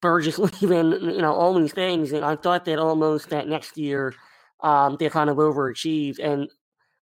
[0.00, 4.14] Burgess leaving, you know, all these things, and I thought that almost that next year
[4.64, 6.18] um, they kind of overachieved.
[6.18, 6.50] And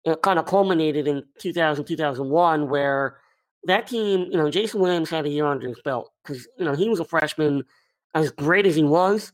[0.04, 3.18] it kind of culminated in 2000, 2001, where
[3.64, 6.74] that team, you know, Jason Williams had a year under his belt because, you know,
[6.74, 7.62] he was a freshman.
[8.12, 9.32] As great as he was,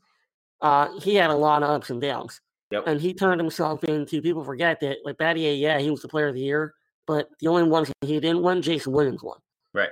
[0.60, 2.42] uh, he had a lot of ups and downs.
[2.72, 2.82] Yep.
[2.86, 6.28] And he turned himself into, people forget that, like Battier, yeah, he was the player
[6.28, 6.74] of the year,
[7.06, 9.38] but the only ones he didn't win, Jason Williams won.
[9.72, 9.90] Right.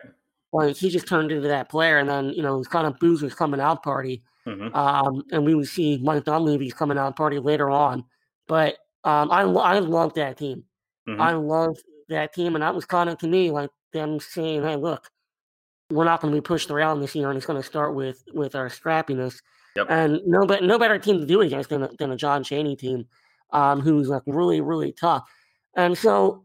[0.53, 1.99] Like he just turned into that player.
[1.99, 4.23] And then, you know, it's kind of Boozer's coming out party.
[4.47, 4.75] Mm-hmm.
[4.75, 8.05] Um, and we would see Mike Dunleavy's coming out party later on.
[8.47, 10.65] But um, I I love that team.
[11.09, 11.21] Mm-hmm.
[11.21, 11.77] I love
[12.09, 15.11] that team, and that was kind of to me like them saying, "Hey, look,
[15.91, 18.23] we're not going to be pushed around this year, and it's going to start with
[18.33, 19.41] with our scrappiness."
[19.77, 19.87] Yep.
[19.91, 22.45] And no, but no better team to do it against than a, than a John
[22.45, 23.07] Chaney team,
[23.51, 25.25] um, who's like really really tough.
[25.77, 26.44] And so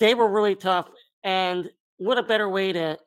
[0.00, 0.88] they were really tough.
[1.22, 2.98] And what a better way to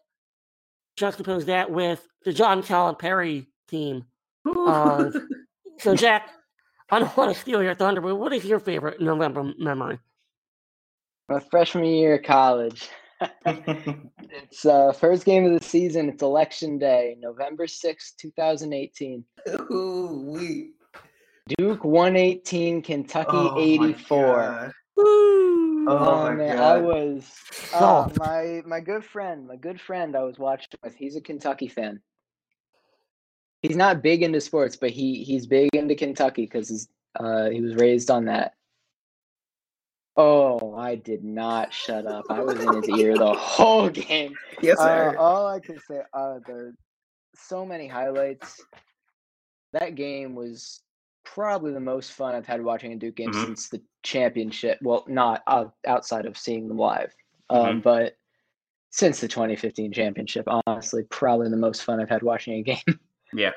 [0.97, 4.05] juxtapose that with the John Calipari team.
[4.45, 5.11] Uh,
[5.79, 6.29] so Jack,
[6.89, 9.99] I don't want to steal your thunder, but what is your favorite November memory?
[11.27, 12.89] My freshman year of college.
[13.45, 16.09] it's uh first game of the season.
[16.09, 19.23] It's election day, November sixth, two 2018.
[19.71, 20.71] Ooh, we.
[21.57, 24.73] Duke 118, Kentucky oh 84.
[25.87, 26.77] Oh, oh man, God.
[26.77, 27.31] I was
[27.73, 30.95] uh, my my good friend, my good friend I was watching with.
[30.95, 32.01] He's a Kentucky fan
[33.63, 36.87] he's not big into sports, but he he's big into Kentucky because
[37.19, 38.53] uh, he was raised on that.
[40.15, 42.25] Oh, I did not shut up.
[42.29, 44.35] I was in his ear the whole game.
[44.61, 45.15] Yes, sir.
[45.17, 46.73] Uh, all I can say, uh, there
[47.35, 48.63] so many highlights.
[49.73, 50.81] That game was
[51.25, 53.45] probably the most fun I've had watching a Duke game Mhm.
[53.45, 54.77] since the championship.
[54.81, 57.13] Well, not uh, outside of seeing them live,
[57.49, 57.83] um, Mhm.
[57.83, 58.17] but
[58.91, 62.77] since the 2015 championship, honestly, probably the most fun I've had watching a game.
[63.35, 63.51] Yeah.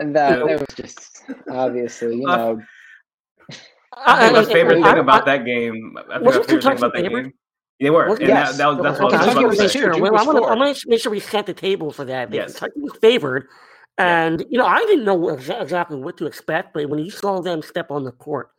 [0.00, 0.46] and that, Yeah.
[0.46, 2.62] that was just obviously, you Uh, know,
[3.92, 5.96] I think my favorite I- thing I- about that game.
[5.98, 7.32] I think my Wasn't favorite thing about that game.
[7.80, 8.56] They were, Was- and Yes.
[8.56, 9.78] that, that was that's Okay, what I was Kentucky about was to this say.
[9.80, 9.86] year.
[9.88, 9.92] sure.
[9.94, 10.50] Duke Well, was I'm gonna, four.
[10.52, 12.32] I'm gonna make sure we set the table for that.
[12.32, 12.52] Yes.
[12.58, 13.48] Kentucky was favored,
[13.98, 14.24] Yeah.
[14.24, 17.40] and you know I didn't know exa- exactly what to expect, but when you saw
[17.42, 18.50] them step on the court,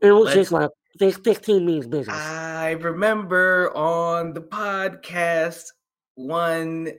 [0.00, 1.18] it was Let's- just like this.
[1.18, 2.16] This team means business.
[2.16, 5.64] I remember on the podcast
[6.14, 6.92] one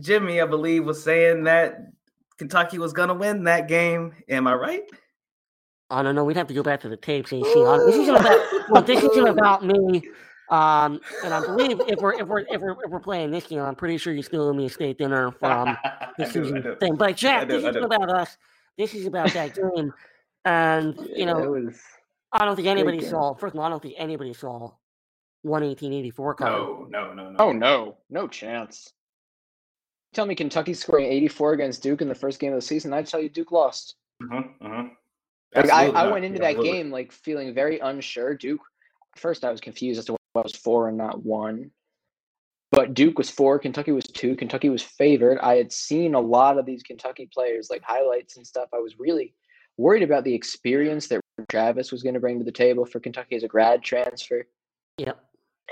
[0.00, 1.78] Jimmy, I believe, was saying that
[2.38, 4.12] Kentucky was gonna win that game.
[4.28, 4.82] Am I right?
[5.88, 6.24] I don't know.
[6.24, 7.62] We'd have to go back to the tapes and see.
[7.62, 8.70] How, this isn't about.
[8.70, 10.02] Well, this isn't about me.
[10.48, 13.60] Um, and I believe if we're if we're if we're if we're playing this game,
[13.60, 15.76] I'm pretty sure you still owe me a steak dinner from
[16.18, 16.96] the season thing.
[16.96, 18.36] But Jack, do, this isn't about us.
[18.76, 19.92] This is about that game.
[20.44, 21.78] And you it know, was
[22.32, 23.10] I don't think anybody game.
[23.10, 23.34] saw.
[23.34, 24.72] First of all, I don't think anybody saw
[25.42, 26.52] one eighteen eighty four coming.
[26.52, 27.36] No, no, no, no.
[27.38, 28.92] Oh no, no chance.
[30.12, 32.94] Tell me Kentucky scoring 84 against Duke in the first game of the season.
[32.94, 33.96] I'd tell you Duke lost.
[34.22, 34.90] Mhm, mhm.
[35.54, 38.34] Like I, I went into Yeah, that game like feeling very unsure.
[38.34, 38.62] Duke
[39.16, 41.70] first I was confused as to why it was four and not one.
[42.72, 45.38] But Duke was four, Kentucky was two, Kentucky was favored.
[45.38, 48.68] I had seen a lot of these Kentucky players, like highlights and stuff.
[48.74, 49.34] I was really
[49.76, 53.36] worried about the experience that Travis was going to bring to the table for Kentucky
[53.36, 54.46] as a grad transfer.
[54.98, 55.18] Yep.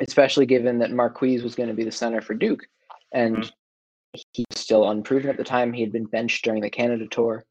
[0.01, 2.67] especially given that Marquise was going to be the center for Duke,
[3.13, 3.53] and Mhm.
[4.33, 5.73] he was still unproven at the time.
[5.73, 7.45] He had been benched during the Canada tour.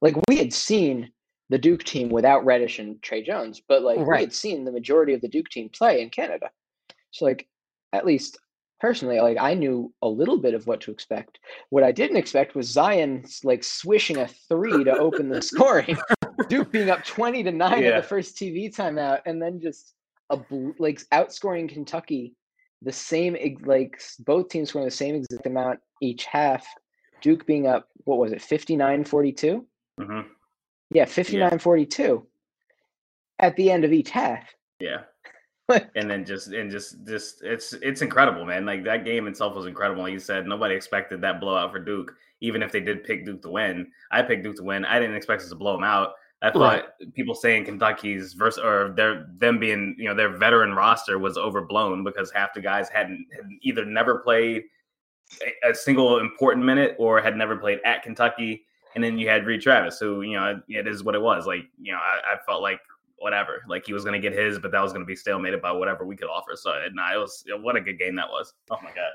[0.00, 1.12] Like we had seen
[1.50, 5.12] the Duke team without Reddish and Tre Jones, but like we had seen the majority
[5.12, 6.50] of the Duke team play in Canada.
[7.10, 7.46] So like
[7.92, 8.38] at least
[8.80, 11.38] personally, like I knew a little bit of what to expect.
[11.70, 15.96] What I didn't expect was Zion like swishing a three to open the scoring.
[16.48, 17.90] Duke being up twenty to nine Yeah.
[17.90, 19.94] at the first TV timeout, and then just
[20.30, 20.38] a
[20.78, 22.34] like outscoring Kentucky
[22.82, 26.66] the same like both teams scoring the same exact amount each half.
[27.22, 29.64] Duke being up what was it 59-42?
[29.98, 30.26] Mhm.
[30.90, 32.26] Yeah, 59-42
[33.38, 34.44] at the end of each half.
[34.80, 35.04] Yeah.
[35.94, 38.66] and then just and just just it's it's incredible, man.
[38.66, 40.02] Like that game itself was incredible.
[40.02, 43.40] Like you said, nobody expected that blowout for Duke, even if they did pick Duke
[43.42, 43.90] to win.
[44.10, 44.84] I picked Duke to win.
[44.84, 46.12] I didn't expect us to blow them out.
[46.42, 46.60] I thought
[47.00, 47.14] Right.
[47.14, 52.04] people saying Kentucky's verse or their them being you know their veteran roster was overblown
[52.04, 54.64] because half the guys hadn't had either never played
[55.64, 58.66] a, a single important minute or had never played at Kentucky.
[58.94, 61.46] And then you had Reid Travis, who you know it is what it was.
[61.46, 62.80] Like you know, I, I felt like
[63.24, 63.62] whatever.
[63.66, 65.72] Like he was going to get his, but that was going to be stalemated by
[65.72, 66.52] whatever we could offer.
[66.54, 68.52] So nah, it was what a good game that was.
[68.70, 69.12] Oh my god.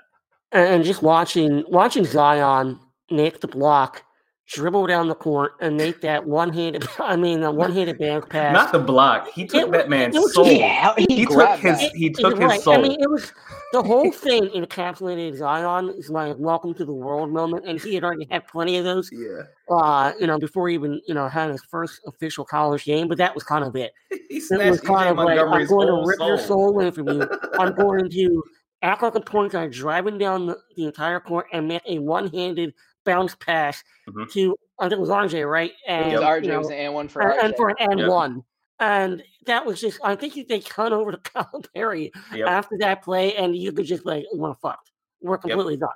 [0.51, 2.79] And, and just watching watching Zion
[3.11, 4.03] make the block,
[4.49, 6.85] dribble down the court, and make that one handed.
[6.99, 8.53] I mean, the one handed bank pass.
[8.53, 9.29] Not the block.
[9.29, 10.45] He took It- that man's was soul.
[10.45, 11.91] just- He, he, He took his that.
[11.95, 12.73] he took you're his soul.
[12.75, 13.31] I mean, it was
[13.71, 18.03] the whole thing encapsulated Zion is like welcome to the world moment, and he had
[18.03, 19.09] already had plenty of those.
[19.11, 19.43] yeah.
[19.69, 23.17] Uh, you know, before he even you know had his first official college game, but
[23.19, 23.91] that was kind of it.
[24.29, 26.47] He It was kind of like I'm going to whole rip your soul.
[26.47, 27.29] soul away from you.
[27.59, 28.43] I'm going to
[28.81, 32.73] act like a point guard driving down the, the entire court and make a one-handed
[33.09, 34.31] bounce pass Mhm.
[34.33, 35.71] to I think it was RJ, right?
[35.87, 36.45] And It was RJ.
[36.47, 37.45] you It was an and one for and, RJ.
[37.45, 38.07] and for an and Yeah.
[38.07, 38.43] one.
[38.79, 42.47] And that was just I think they cut over to Calipari Yep.
[42.47, 44.91] after that play, and you could just like we're fucked.
[45.21, 45.89] We're completely done.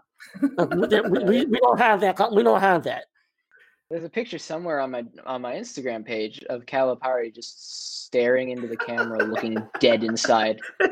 [0.57, 2.19] Like, we, we, we- we don't have that.
[2.33, 3.05] We don't have that.
[3.89, 8.67] There's a picture somewhere on my on my Instagram page of Calipari just staring into
[8.67, 10.59] the camera, looking dead inside.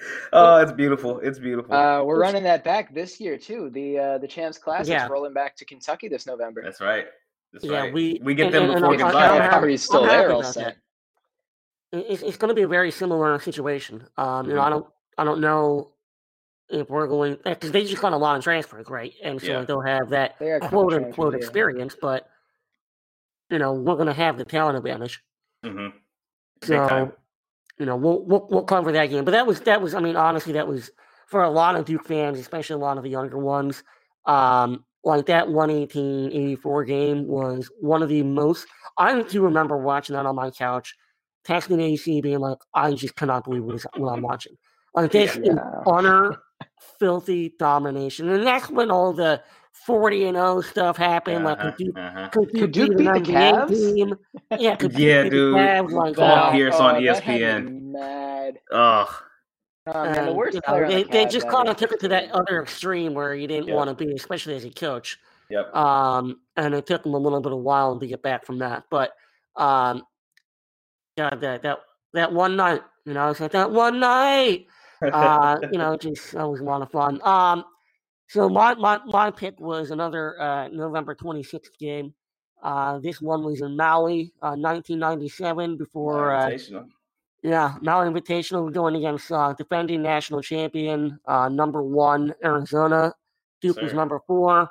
[0.32, 1.18] oh, it's beautiful.
[1.20, 1.74] It's beautiful.
[1.74, 3.70] Uh, we're running that back this year too.
[3.70, 5.08] The uh, the Champs Classic Yeah.
[5.08, 6.62] rolling back to Kentucky this November.
[6.62, 7.06] That's right.
[7.52, 7.92] That's Yeah, right.
[7.92, 9.16] we- we get and- them and- and before I- I- Gonzaga.
[9.26, 10.62] I'm happy- Calipari's still there, happy I'll about say.
[10.64, 10.76] that.
[11.92, 14.06] It- It's, it's going to be a very similar situation.
[14.18, 14.66] Um, you know, Mhm.
[14.66, 14.86] I don't
[15.16, 15.92] I don't know
[16.68, 19.12] if we're going because they just got a lot of transfers, right?
[19.22, 19.64] And so Yeah.
[19.64, 21.38] they'll have that They are kind of quote transfers, unquote yeah.
[21.38, 22.28] experience, but
[23.50, 25.24] you know, we're going to have the talent advantage.
[25.64, 25.92] Mhm.
[26.60, 27.12] Big So, time.
[27.78, 29.24] You know, we'll, we'll we'll cover that game.
[29.24, 30.90] But that was that was I mean, honestly, that was
[31.26, 33.82] for a lot of Duke fans, especially a lot of the younger ones.
[34.26, 38.66] Um, like that 118-84 game was one of the most.
[38.98, 40.94] I do remember watching that on my couch,
[41.46, 44.56] texting AC, being like, "I just cannot believe what, is, what I'm watching."
[44.94, 45.82] Like this is Yeah.
[45.86, 46.42] utter
[46.98, 49.42] filthy domination, and that's when all the
[49.86, 51.46] 40 and 0 stuff happened.
[51.46, 52.28] Uh-huh, like, could Duke, uh-huh.
[52.28, 53.68] could Duke, Could Duke beat beat the Cavs?
[53.94, 54.14] team?
[54.58, 55.54] Yeah, could Duke Yeah, beat the dude.
[55.56, 55.92] Cavs?
[55.92, 57.82] Like, Paul uh, Pierce on that had me ESPN.
[57.92, 58.58] Mad.
[58.72, 59.08] Ugh.
[59.90, 61.92] Oh, man, the and, worst you know, they, the they Cavs just kind of took
[61.92, 63.76] it to that other extreme where you didn't Yep.
[63.76, 65.18] want to be, especially as a coach.
[65.50, 65.74] Yep.
[65.74, 68.84] Um, and it took them a little bit of while to get back from that.
[68.90, 69.12] But
[69.56, 70.02] um,
[71.16, 71.78] God, that that
[72.12, 74.66] that one night, you know, it's like that one night.
[75.00, 77.20] Uh, you know, just that was a lot of fun.
[77.22, 77.64] Um,
[78.28, 82.14] so my my my pick was another uh, November twenty sixth game.
[82.62, 86.50] Uh, this one was in Maui, uh, 1997, before uh,
[87.42, 93.14] yeah, Maui Invitational going against uh, defending national champion, uh, number one, Arizona.
[93.60, 94.68] Duke was number four.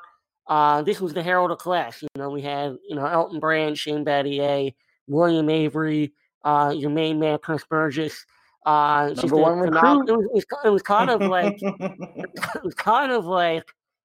[0.48, 2.02] Uh, this was the herald of class.
[2.02, 4.74] You know, we had, you know, Elton Brand, Shane Battier,
[5.08, 8.26] William Avery, uh, your main man, Chris Burgess.
[8.68, 10.10] Uh, it's just Number one recruit.
[10.10, 13.64] It was, it, was, it was kind of like, it was kind of like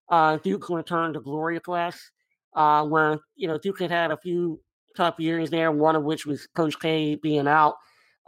[0.09, 1.99] uh, Duke's return to glory class,
[2.55, 4.61] uh, where, you know, Duke had had a few
[4.97, 7.75] tough years there, one of which was Coach K being out.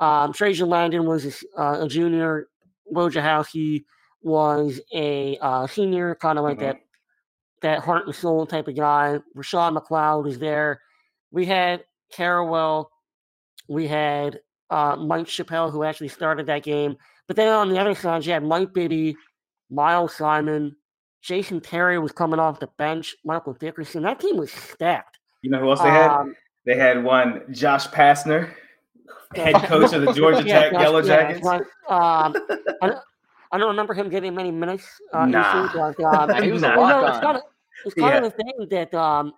[0.01, 1.25] Um, Trajan Langdon was
[1.57, 2.49] a, uh, a junior.
[2.93, 3.85] Wojciechowski
[4.23, 6.61] was a uh, senior, kind of like Mhm.
[6.63, 6.77] that
[7.63, 9.21] that heart and soul type of guy.
[9.37, 10.81] Roshown McLeod was there.
[11.31, 12.87] We had Carrawell.
[13.69, 14.41] We had
[14.75, 16.97] uh, Mike Chappell, who actually started that game.
[17.29, 19.17] But then on the other side, you had Mike Bibby,
[19.71, 20.75] Miles Simon,
[21.23, 24.03] Jason Terry was coming off the bench, Michael Dickerson.
[24.03, 25.19] That team was stacked.
[25.43, 26.11] You know who else they had?
[26.11, 26.35] Um,
[26.67, 28.51] They had one Josh Pastner,
[29.35, 31.47] head coach of the Georgia Yeah, Tech that's- Yellow yeah, that's Jackets.
[31.47, 31.61] right.
[32.27, 32.37] Um,
[32.83, 32.99] I, don't,
[33.53, 34.87] I don't remember him getting many minutes.
[35.13, 35.63] Uh, Nah.
[35.65, 36.75] usually, but, um, he was a Nah.
[36.75, 37.43] you know, it's kind of
[37.87, 38.19] it's kind Yeah.
[38.19, 39.33] of the thing that um,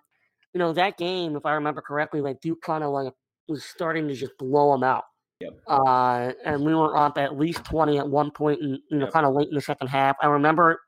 [0.53, 3.13] you know that game, if I remember correctly, like Duke kind of like
[3.47, 5.03] was starting to just blow them out.
[5.39, 5.53] Yep.
[5.67, 9.13] Uh, and we were up at least twenty at one point, and you know, Yep.
[9.13, 10.15] kind of late in the second half.
[10.21, 10.79] I remember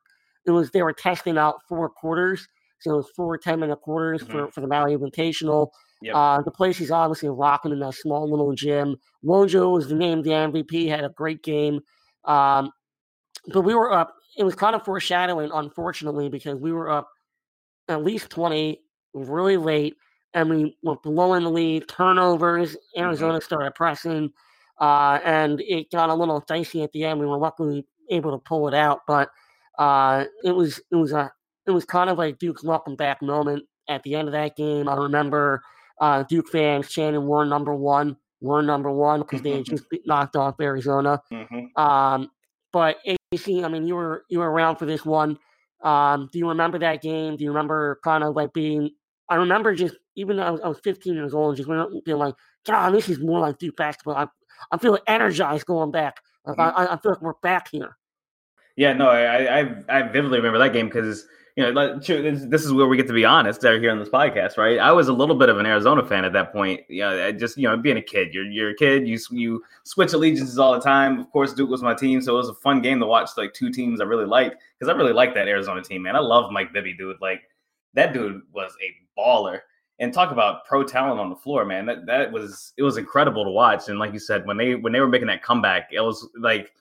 [0.46, 2.48] it was they were testing out four quarters,
[2.80, 5.68] so it was four 10 minute quarters for for the Maui Invitational.
[6.02, 6.16] Yep.
[6.16, 8.96] Uh, the place is obviously rocking in that small little gym.
[9.24, 11.82] Wojo was the named the MVP, had a great game.
[12.26, 12.72] Um,
[13.54, 14.16] but we were up.
[14.38, 17.10] It was kind of foreshadowing, unfortunately, because we were up
[17.90, 18.80] at least 20
[19.14, 19.96] really late
[20.34, 21.88] and we were blowing the lead.
[21.88, 24.32] Turnovers, Arizona started pressing,
[24.80, 27.20] uh, and it got a little dicey at the end.
[27.20, 29.30] We were luckily able to pull it out, but
[29.78, 31.32] uh, it was it was a
[31.66, 34.88] it was kind of like Duke's welcome back moment at the end of that game.
[34.88, 35.64] I remember
[36.02, 40.36] uh, Duke fans chanting "We're number one, we're number one" because they had just knocked
[40.36, 41.22] off Arizona.
[41.32, 41.78] Mhm.
[41.78, 42.30] Um,
[42.72, 42.98] but
[43.34, 45.38] AC, I mean, you were you were around for this one.
[45.82, 47.38] Um, do you remember that game?
[47.38, 48.92] Do you remember kind of like being?
[49.30, 51.96] I remember just even though I was, I was 15 years old, and just remember
[52.04, 54.16] being like, God, this is more like Duke basketball.
[54.16, 54.30] I'm
[54.72, 56.18] I'm feeling energized going back.
[56.46, 56.78] Like mm-hmm.
[56.78, 57.98] I, I I feel like we're back here.
[58.76, 61.26] Yeah, no, I I, I vividly remember that game because
[61.56, 63.62] you know like, this, is where we get to be honest.
[63.62, 64.80] They're here on this podcast, right?
[64.80, 66.82] I was a little bit of an Arizona fan at that point.
[66.88, 69.08] You know, just you know being a kid, you're you're a kid.
[69.08, 71.20] You you switch allegiances all the time.
[71.20, 73.32] Of course, Duke was my team, so it was a fun game to watch.
[73.38, 76.16] Like two teams I really liked because I really liked that Arizona team, man.
[76.16, 77.18] I love Mike Bibby, dude.
[77.22, 77.42] Like
[77.94, 79.60] that dude was a baller.
[80.02, 81.86] And talk about pro talent on the floor, man.
[81.86, 83.90] That that was it was incredible to watch.
[83.90, 86.72] And like you said, when they when they were making that comeback, it was like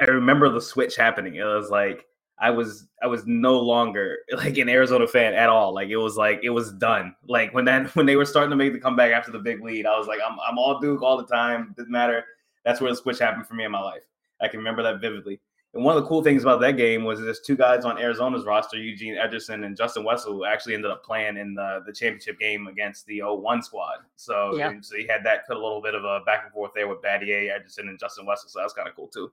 [0.00, 1.36] I remember the switch happening.
[1.36, 2.04] It was like
[2.40, 5.72] I was I was no longer like an Arizona fan at all.
[5.72, 7.14] Like it was like it was done.
[7.28, 9.86] Like when that when they were starting to make the comeback after the big lead,
[9.86, 11.74] I was like I'm I'm all Duke all the time.
[11.76, 12.24] Didn't matter.
[12.64, 14.02] That's where the switch happened for me in my life.
[14.40, 15.40] I can remember that vividly.
[15.74, 18.44] And one of the cool things about that game was there's two guys on Arizona's
[18.44, 22.38] roster, Eugene Edgerson and Justin Wessel, who actually ended up playing in the, the championship
[22.38, 23.98] game against the 01 squad.
[24.14, 24.68] So, Yeah.
[24.70, 26.86] and so he had that put a little bit of a back and forth there
[26.86, 28.48] with Battier, Edgerson, and Justin Wessel.
[28.48, 29.32] So that's kind of cool too.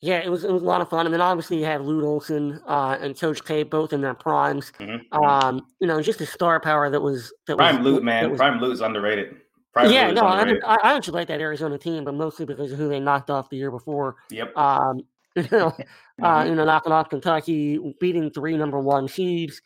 [0.00, 1.06] Yeah, it was it was a lot of fun.
[1.06, 4.72] I mean, obviously you have Lute Olson uh, and Coach K both in their primes.
[4.80, 5.00] Mhm.
[5.12, 8.30] Um, you know, just the star power that was that Prime was Lute, man.
[8.30, 9.36] was- Prime Lute's underrated.
[9.72, 10.64] Prime yeah, Lute is no, underrated.
[10.64, 13.48] I, I actually like that Arizona team, but mostly because of who they knocked off
[13.48, 14.16] the year before.
[14.30, 14.54] yep.
[14.56, 15.02] Um,
[15.36, 15.76] you know,
[16.22, 16.48] uh, Mhm.
[16.48, 19.60] you know, knocking off Kentucky, beating three number one seeds.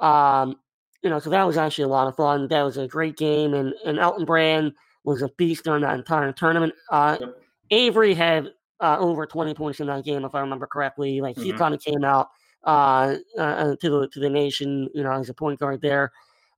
[0.00, 0.56] Um,
[1.02, 2.48] you know, so that was actually a lot of fun.
[2.48, 4.72] That was a great game, and and Elton Brand
[5.04, 6.74] was a beast during that entire tournament.
[6.90, 7.42] Uh, Yep.
[7.70, 8.48] Avery had
[8.80, 11.20] uh, over twenty points in that game, if I remember correctly.
[11.20, 11.58] Like he Mhm.
[11.58, 12.28] kind of came out
[12.64, 16.12] uh, uh, to the to the nation, you know, as a point guard there.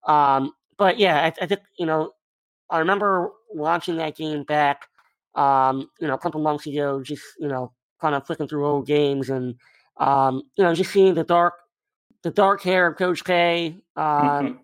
[0.07, 2.13] Um, but yeah, I, I think you know,
[2.71, 4.89] I remember watching that game back,
[5.35, 7.73] um, you know, a couple months ago, just you know,
[8.05, 9.55] kind of flicking through old games and
[9.97, 11.55] um, you know, just seeing the dark,
[12.23, 14.61] the dark hair of Coach K, um,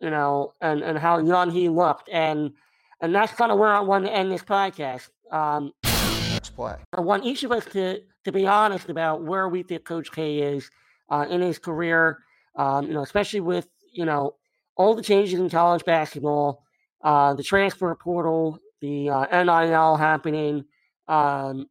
[0.00, 2.52] you know, and and how young he looked, and
[3.00, 5.08] and that's kind of where I want to end this podcast.
[5.32, 5.72] Um,
[6.54, 6.76] play.
[6.92, 10.38] I want each of us to to be honest about where we think Coach K
[10.38, 10.70] is
[11.10, 12.18] uh, in his career.
[12.56, 14.36] Um, you know, especially with you know
[14.76, 16.62] all the changes in college basketball,
[17.02, 20.64] uh, the transfer portal, the uh, NIL happening.
[21.08, 21.66] Um,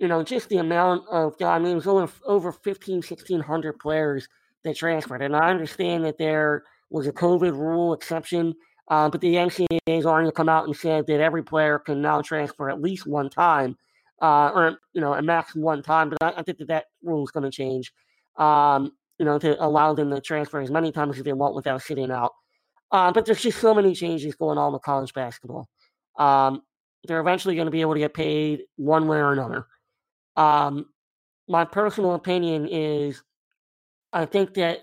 [0.00, 4.26] you know, just the amount of, I mean, it was over, over 15, 1,600 players
[4.64, 5.20] that transferred.
[5.20, 8.54] And I understand that there was a COVID rule exception,
[8.88, 12.22] uh, but the NCAA has already come out and said that every player can now
[12.22, 13.76] transfer at least one time,
[14.22, 16.08] uh, or, you know, a max one time.
[16.08, 17.92] But I, I think that that rule is going to change,
[18.36, 21.82] um, you know, to allow them to transfer as many times as they want without
[21.82, 22.32] sitting out.
[22.90, 25.68] Uh, but there's just so many changes going on with college basketball.
[26.18, 26.62] Um,
[27.04, 29.66] they're eventually going to be able to get paid one way or another.
[30.40, 30.86] Um,
[31.48, 33.22] my personal opinion is
[34.12, 34.78] I think that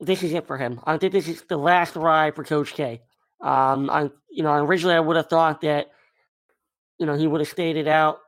[0.00, 0.80] this is it for him.
[0.84, 3.02] I think this is the last ride for Coach K.
[3.40, 5.90] Um, I, you know, originally I would have thought that,
[6.98, 8.20] you know, he would have stayed it out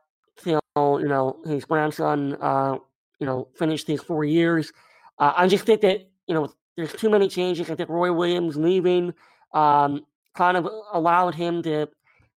[0.43, 2.77] till, you know, his grandson, uh,
[3.19, 4.71] you know, finished his four years.
[5.17, 7.69] Uh, I just think that, you know, there's too many changes.
[7.69, 9.13] I think Roy Williams leaving
[9.53, 11.87] um, kind of allowed him to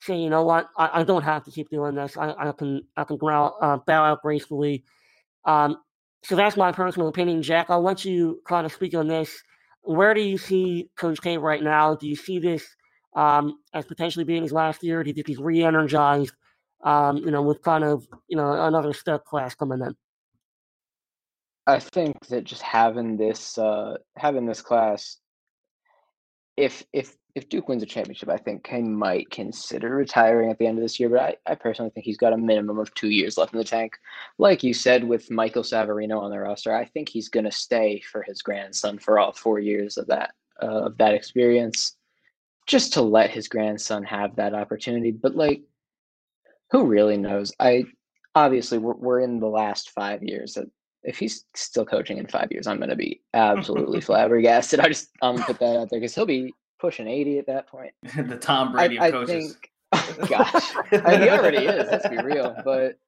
[0.01, 2.17] say, you know what, I, I don't have to keep doing this.
[2.17, 4.85] I, I can I can growl, uh, bow out gracefully.
[5.45, 5.79] Um,
[6.23, 7.67] so that's my personal opinion, Jack.
[7.69, 9.43] I'll let you kind of speak on this.
[9.83, 11.95] Where do you see Coach K right now?
[11.95, 12.67] Do you see this
[13.15, 15.03] um, as potentially being his last year?
[15.03, 16.33] Do you think he's re-energized?
[16.85, 19.97] Um, you know, with kind of you know another step class coming in.
[21.67, 25.19] I think that just having this uh, having this class,
[26.57, 30.67] if if if Duke wins a championship, I think K might consider retiring at the
[30.67, 31.09] end of this year.
[31.09, 33.65] But I, I personally think he's got a minimum of two years left in the
[33.65, 33.97] tank.
[34.39, 38.01] Like you said, with Michael Savarino on the roster, I think he's going to stay
[38.01, 41.97] for his grandson for all four years of that uh, of that experience,
[42.67, 45.13] just to let his grandson have that opportunity.
[45.13, 45.63] But like,
[46.73, 47.53] who really knows?
[47.61, 47.85] I
[48.35, 50.55] obviously we're we're in the last five years.
[50.55, 50.69] That
[51.05, 54.81] if he's still coaching in five years, I'm going to be absolutely flabbergasted.
[54.81, 57.93] I just I'm put that out there because he'll be pushing 80 at that point.
[58.17, 59.53] the Tom Brady I, of coaches.
[59.53, 61.89] Think, oh, gosh, I mean, he already is.
[61.91, 62.55] Let's be real.
[62.65, 62.99] But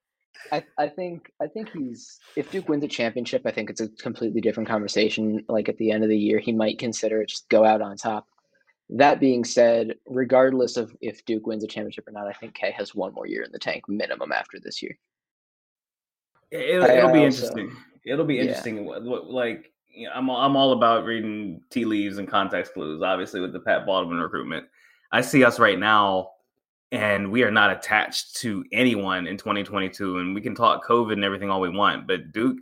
[0.52, 3.88] I, I think I think he's if Duke wins a championship, I think it's a
[3.88, 5.44] completely different conversation.
[5.48, 8.26] Like at the end of the year, he might consider just go out on top.
[8.88, 12.72] That being said, regardless of if Duke wins a championship or not, I think K
[12.72, 14.98] has one more year in the tank minimum after this year.
[16.50, 17.76] It'll, it'll be also, interesting.
[18.04, 18.86] It'll be interesting.
[18.86, 18.98] Yeah.
[18.98, 23.02] Like you know, I'm I'm all about reading tea leaves and context clues.
[23.02, 24.66] Obviously, with the Pat Baldwin recruitment,
[25.12, 26.30] I see us right now,
[26.92, 30.18] and we are not attached to anyone in 2022.
[30.18, 32.58] And we can talk COVID and everything all we want, but Duke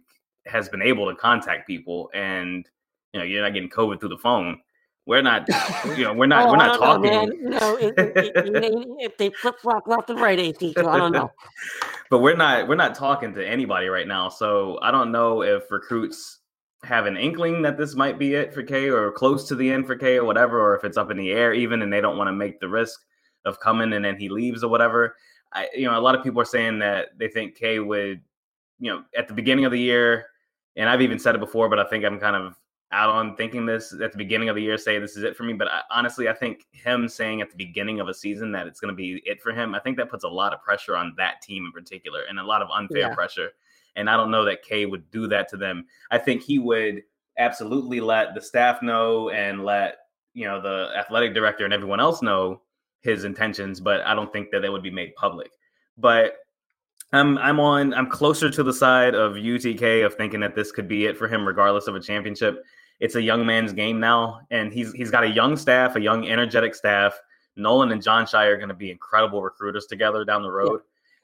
[0.46, 2.68] has been able to contact people, and
[3.12, 4.60] you know, you're not getting COVID through the phone.
[5.06, 5.48] We're not,
[5.96, 7.10] you know, we're not, oh, we're not talking.
[7.10, 10.98] Know, no, it, it, it, if they flip flop left and right, AT, so I
[10.98, 11.32] don't know.
[12.10, 14.28] but we're not, we're not talking to anybody right now.
[14.28, 16.37] So I don't know if recruits
[16.84, 19.86] have an inkling that this might be it for K or close to the end
[19.86, 22.16] for K or whatever, or if it's up in the air even and they don't
[22.16, 23.00] want to make the risk
[23.44, 25.16] of coming and then he leaves or whatever.
[25.52, 28.20] I, you know, a lot of people are saying that they think K would,
[28.78, 30.26] you know, at the beginning of the year,
[30.76, 32.54] and I've even said it before, but I think I'm kind of
[32.92, 35.42] out on thinking this at the beginning of the year, say this is it for
[35.42, 35.52] me.
[35.52, 38.80] But I, honestly, I think him saying at the beginning of a season that it's
[38.80, 41.14] going to be it for him, I think that puts a lot of pressure on
[41.16, 43.14] that team in particular and a lot of unfair yeah.
[43.14, 43.50] pressure
[43.96, 45.86] and I don't know that Kay would do that to them.
[46.10, 47.02] I think he would
[47.38, 49.98] absolutely let the staff know and let
[50.34, 52.62] you know the athletic director and everyone else know
[53.00, 55.50] his intentions, but I don't think that they would be made public.
[55.96, 56.36] But
[57.12, 60.88] I'm I'm on I'm closer to the side of UTK of thinking that this could
[60.88, 62.62] be it for him, regardless of a championship.
[63.00, 66.28] It's a young man's game now, and he's he's got a young staff, a young,
[66.28, 67.18] energetic staff.
[67.56, 70.80] Nolan and Jon Scheyer are going to be incredible recruiters together down the road,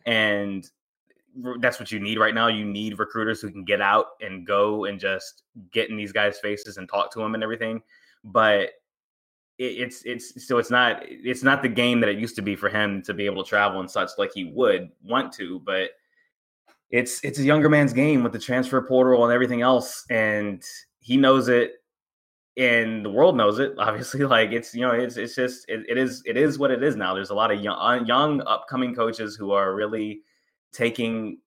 [0.06, 0.12] yeah.
[0.12, 0.70] and
[1.60, 2.48] that's what you need right now.
[2.48, 6.38] You need recruiters who can get out and go and just get in these guys'
[6.38, 7.82] faces and talk to them and everything.
[8.22, 8.70] But
[9.58, 12.56] it, it's it's so it's not it's not the game that it used to be
[12.56, 15.60] for him to be able to travel and such like he would want to.
[15.60, 15.90] But
[16.90, 20.62] it's it's a younger man's game with the transfer portal and everything else, and
[21.00, 21.72] he knows it,
[22.56, 23.74] and the world knows it.
[23.78, 26.82] Obviously, like it's you know it's it's just it, it is it is what it
[26.82, 27.14] is now.
[27.14, 30.22] There's a lot of young uh, young upcoming coaches who are really
[30.74, 31.38] taking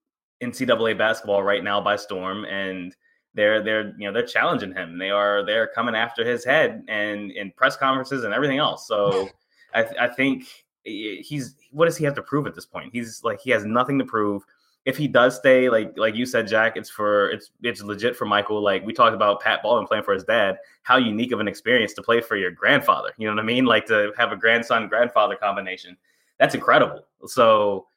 [0.42, 2.96] NCAA basketball right now by storm, and
[3.34, 4.98] they're they're you know they're challenging him.
[4.98, 8.88] They are they're coming after his head and in press conferences and everything else.
[8.88, 9.30] So
[9.76, 10.44] I, I think
[10.86, 12.90] eh, he's what does he have to prove at this point?
[12.94, 14.44] He's like he has nothing to prove.
[14.86, 18.26] If he does stay, like like you said, Jack, it's for it's it's legit for
[18.26, 18.62] Michael.
[18.62, 20.58] Like we talked about Pat Baldwin playing for his dad.
[20.84, 23.10] How unique of an experience to play for your grandfather.
[23.18, 23.66] You know what I mean?
[23.66, 25.98] Like to have a grandson grandfather combination.
[26.40, 27.02] That's incredible.
[27.26, 27.88] So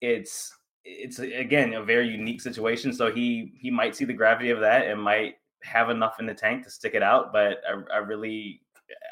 [0.00, 0.55] it's
[0.86, 2.92] it's again a very unique situation.
[2.92, 6.34] So he he might see the gravity of that and might have enough in the
[6.34, 7.32] tank to stick it out.
[7.32, 8.60] But I, I really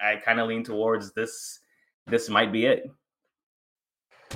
[0.03, 1.61] I kind of lean towards this.
[2.07, 2.91] This might be it.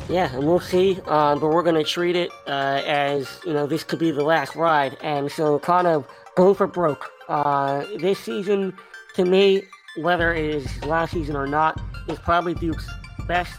[0.09, 1.01] Yeah, and we'll see.
[1.07, 4.57] Uh, but we're to treat it uh, as you know this could be the last
[4.57, 7.11] ride, and so kind of go for broke.
[7.29, 8.75] Uh, this season,
[9.15, 9.63] to me,
[10.01, 12.89] whether it is last season or not, is probably Duke's
[13.27, 13.53] best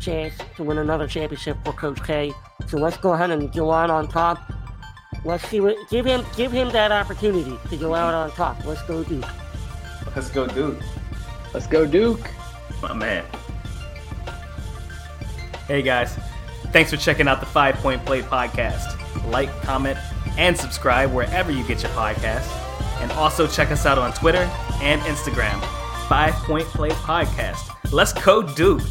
[0.00, 2.32] chance to win another championship for Coach K.
[2.68, 4.52] So let's go ahead and go out on top.
[5.24, 8.64] Let's see what give him give him that opportunity to go out on top.
[8.64, 9.24] Let's go Duke.
[10.14, 10.78] Let's go Duke.
[11.52, 12.30] Let's go Duke.
[12.82, 13.24] My man.
[15.66, 16.16] Hey guys,
[16.72, 18.92] thanks for checking out the Five Point Play podcast.
[19.30, 19.98] Like, comment,
[20.38, 22.52] and subscribe wherever you get your podcasts.
[23.00, 25.60] And also check us out on Twitter and Instagram.
[26.08, 27.92] Five Point Play Podcast.
[27.92, 28.82] Let's go Duke.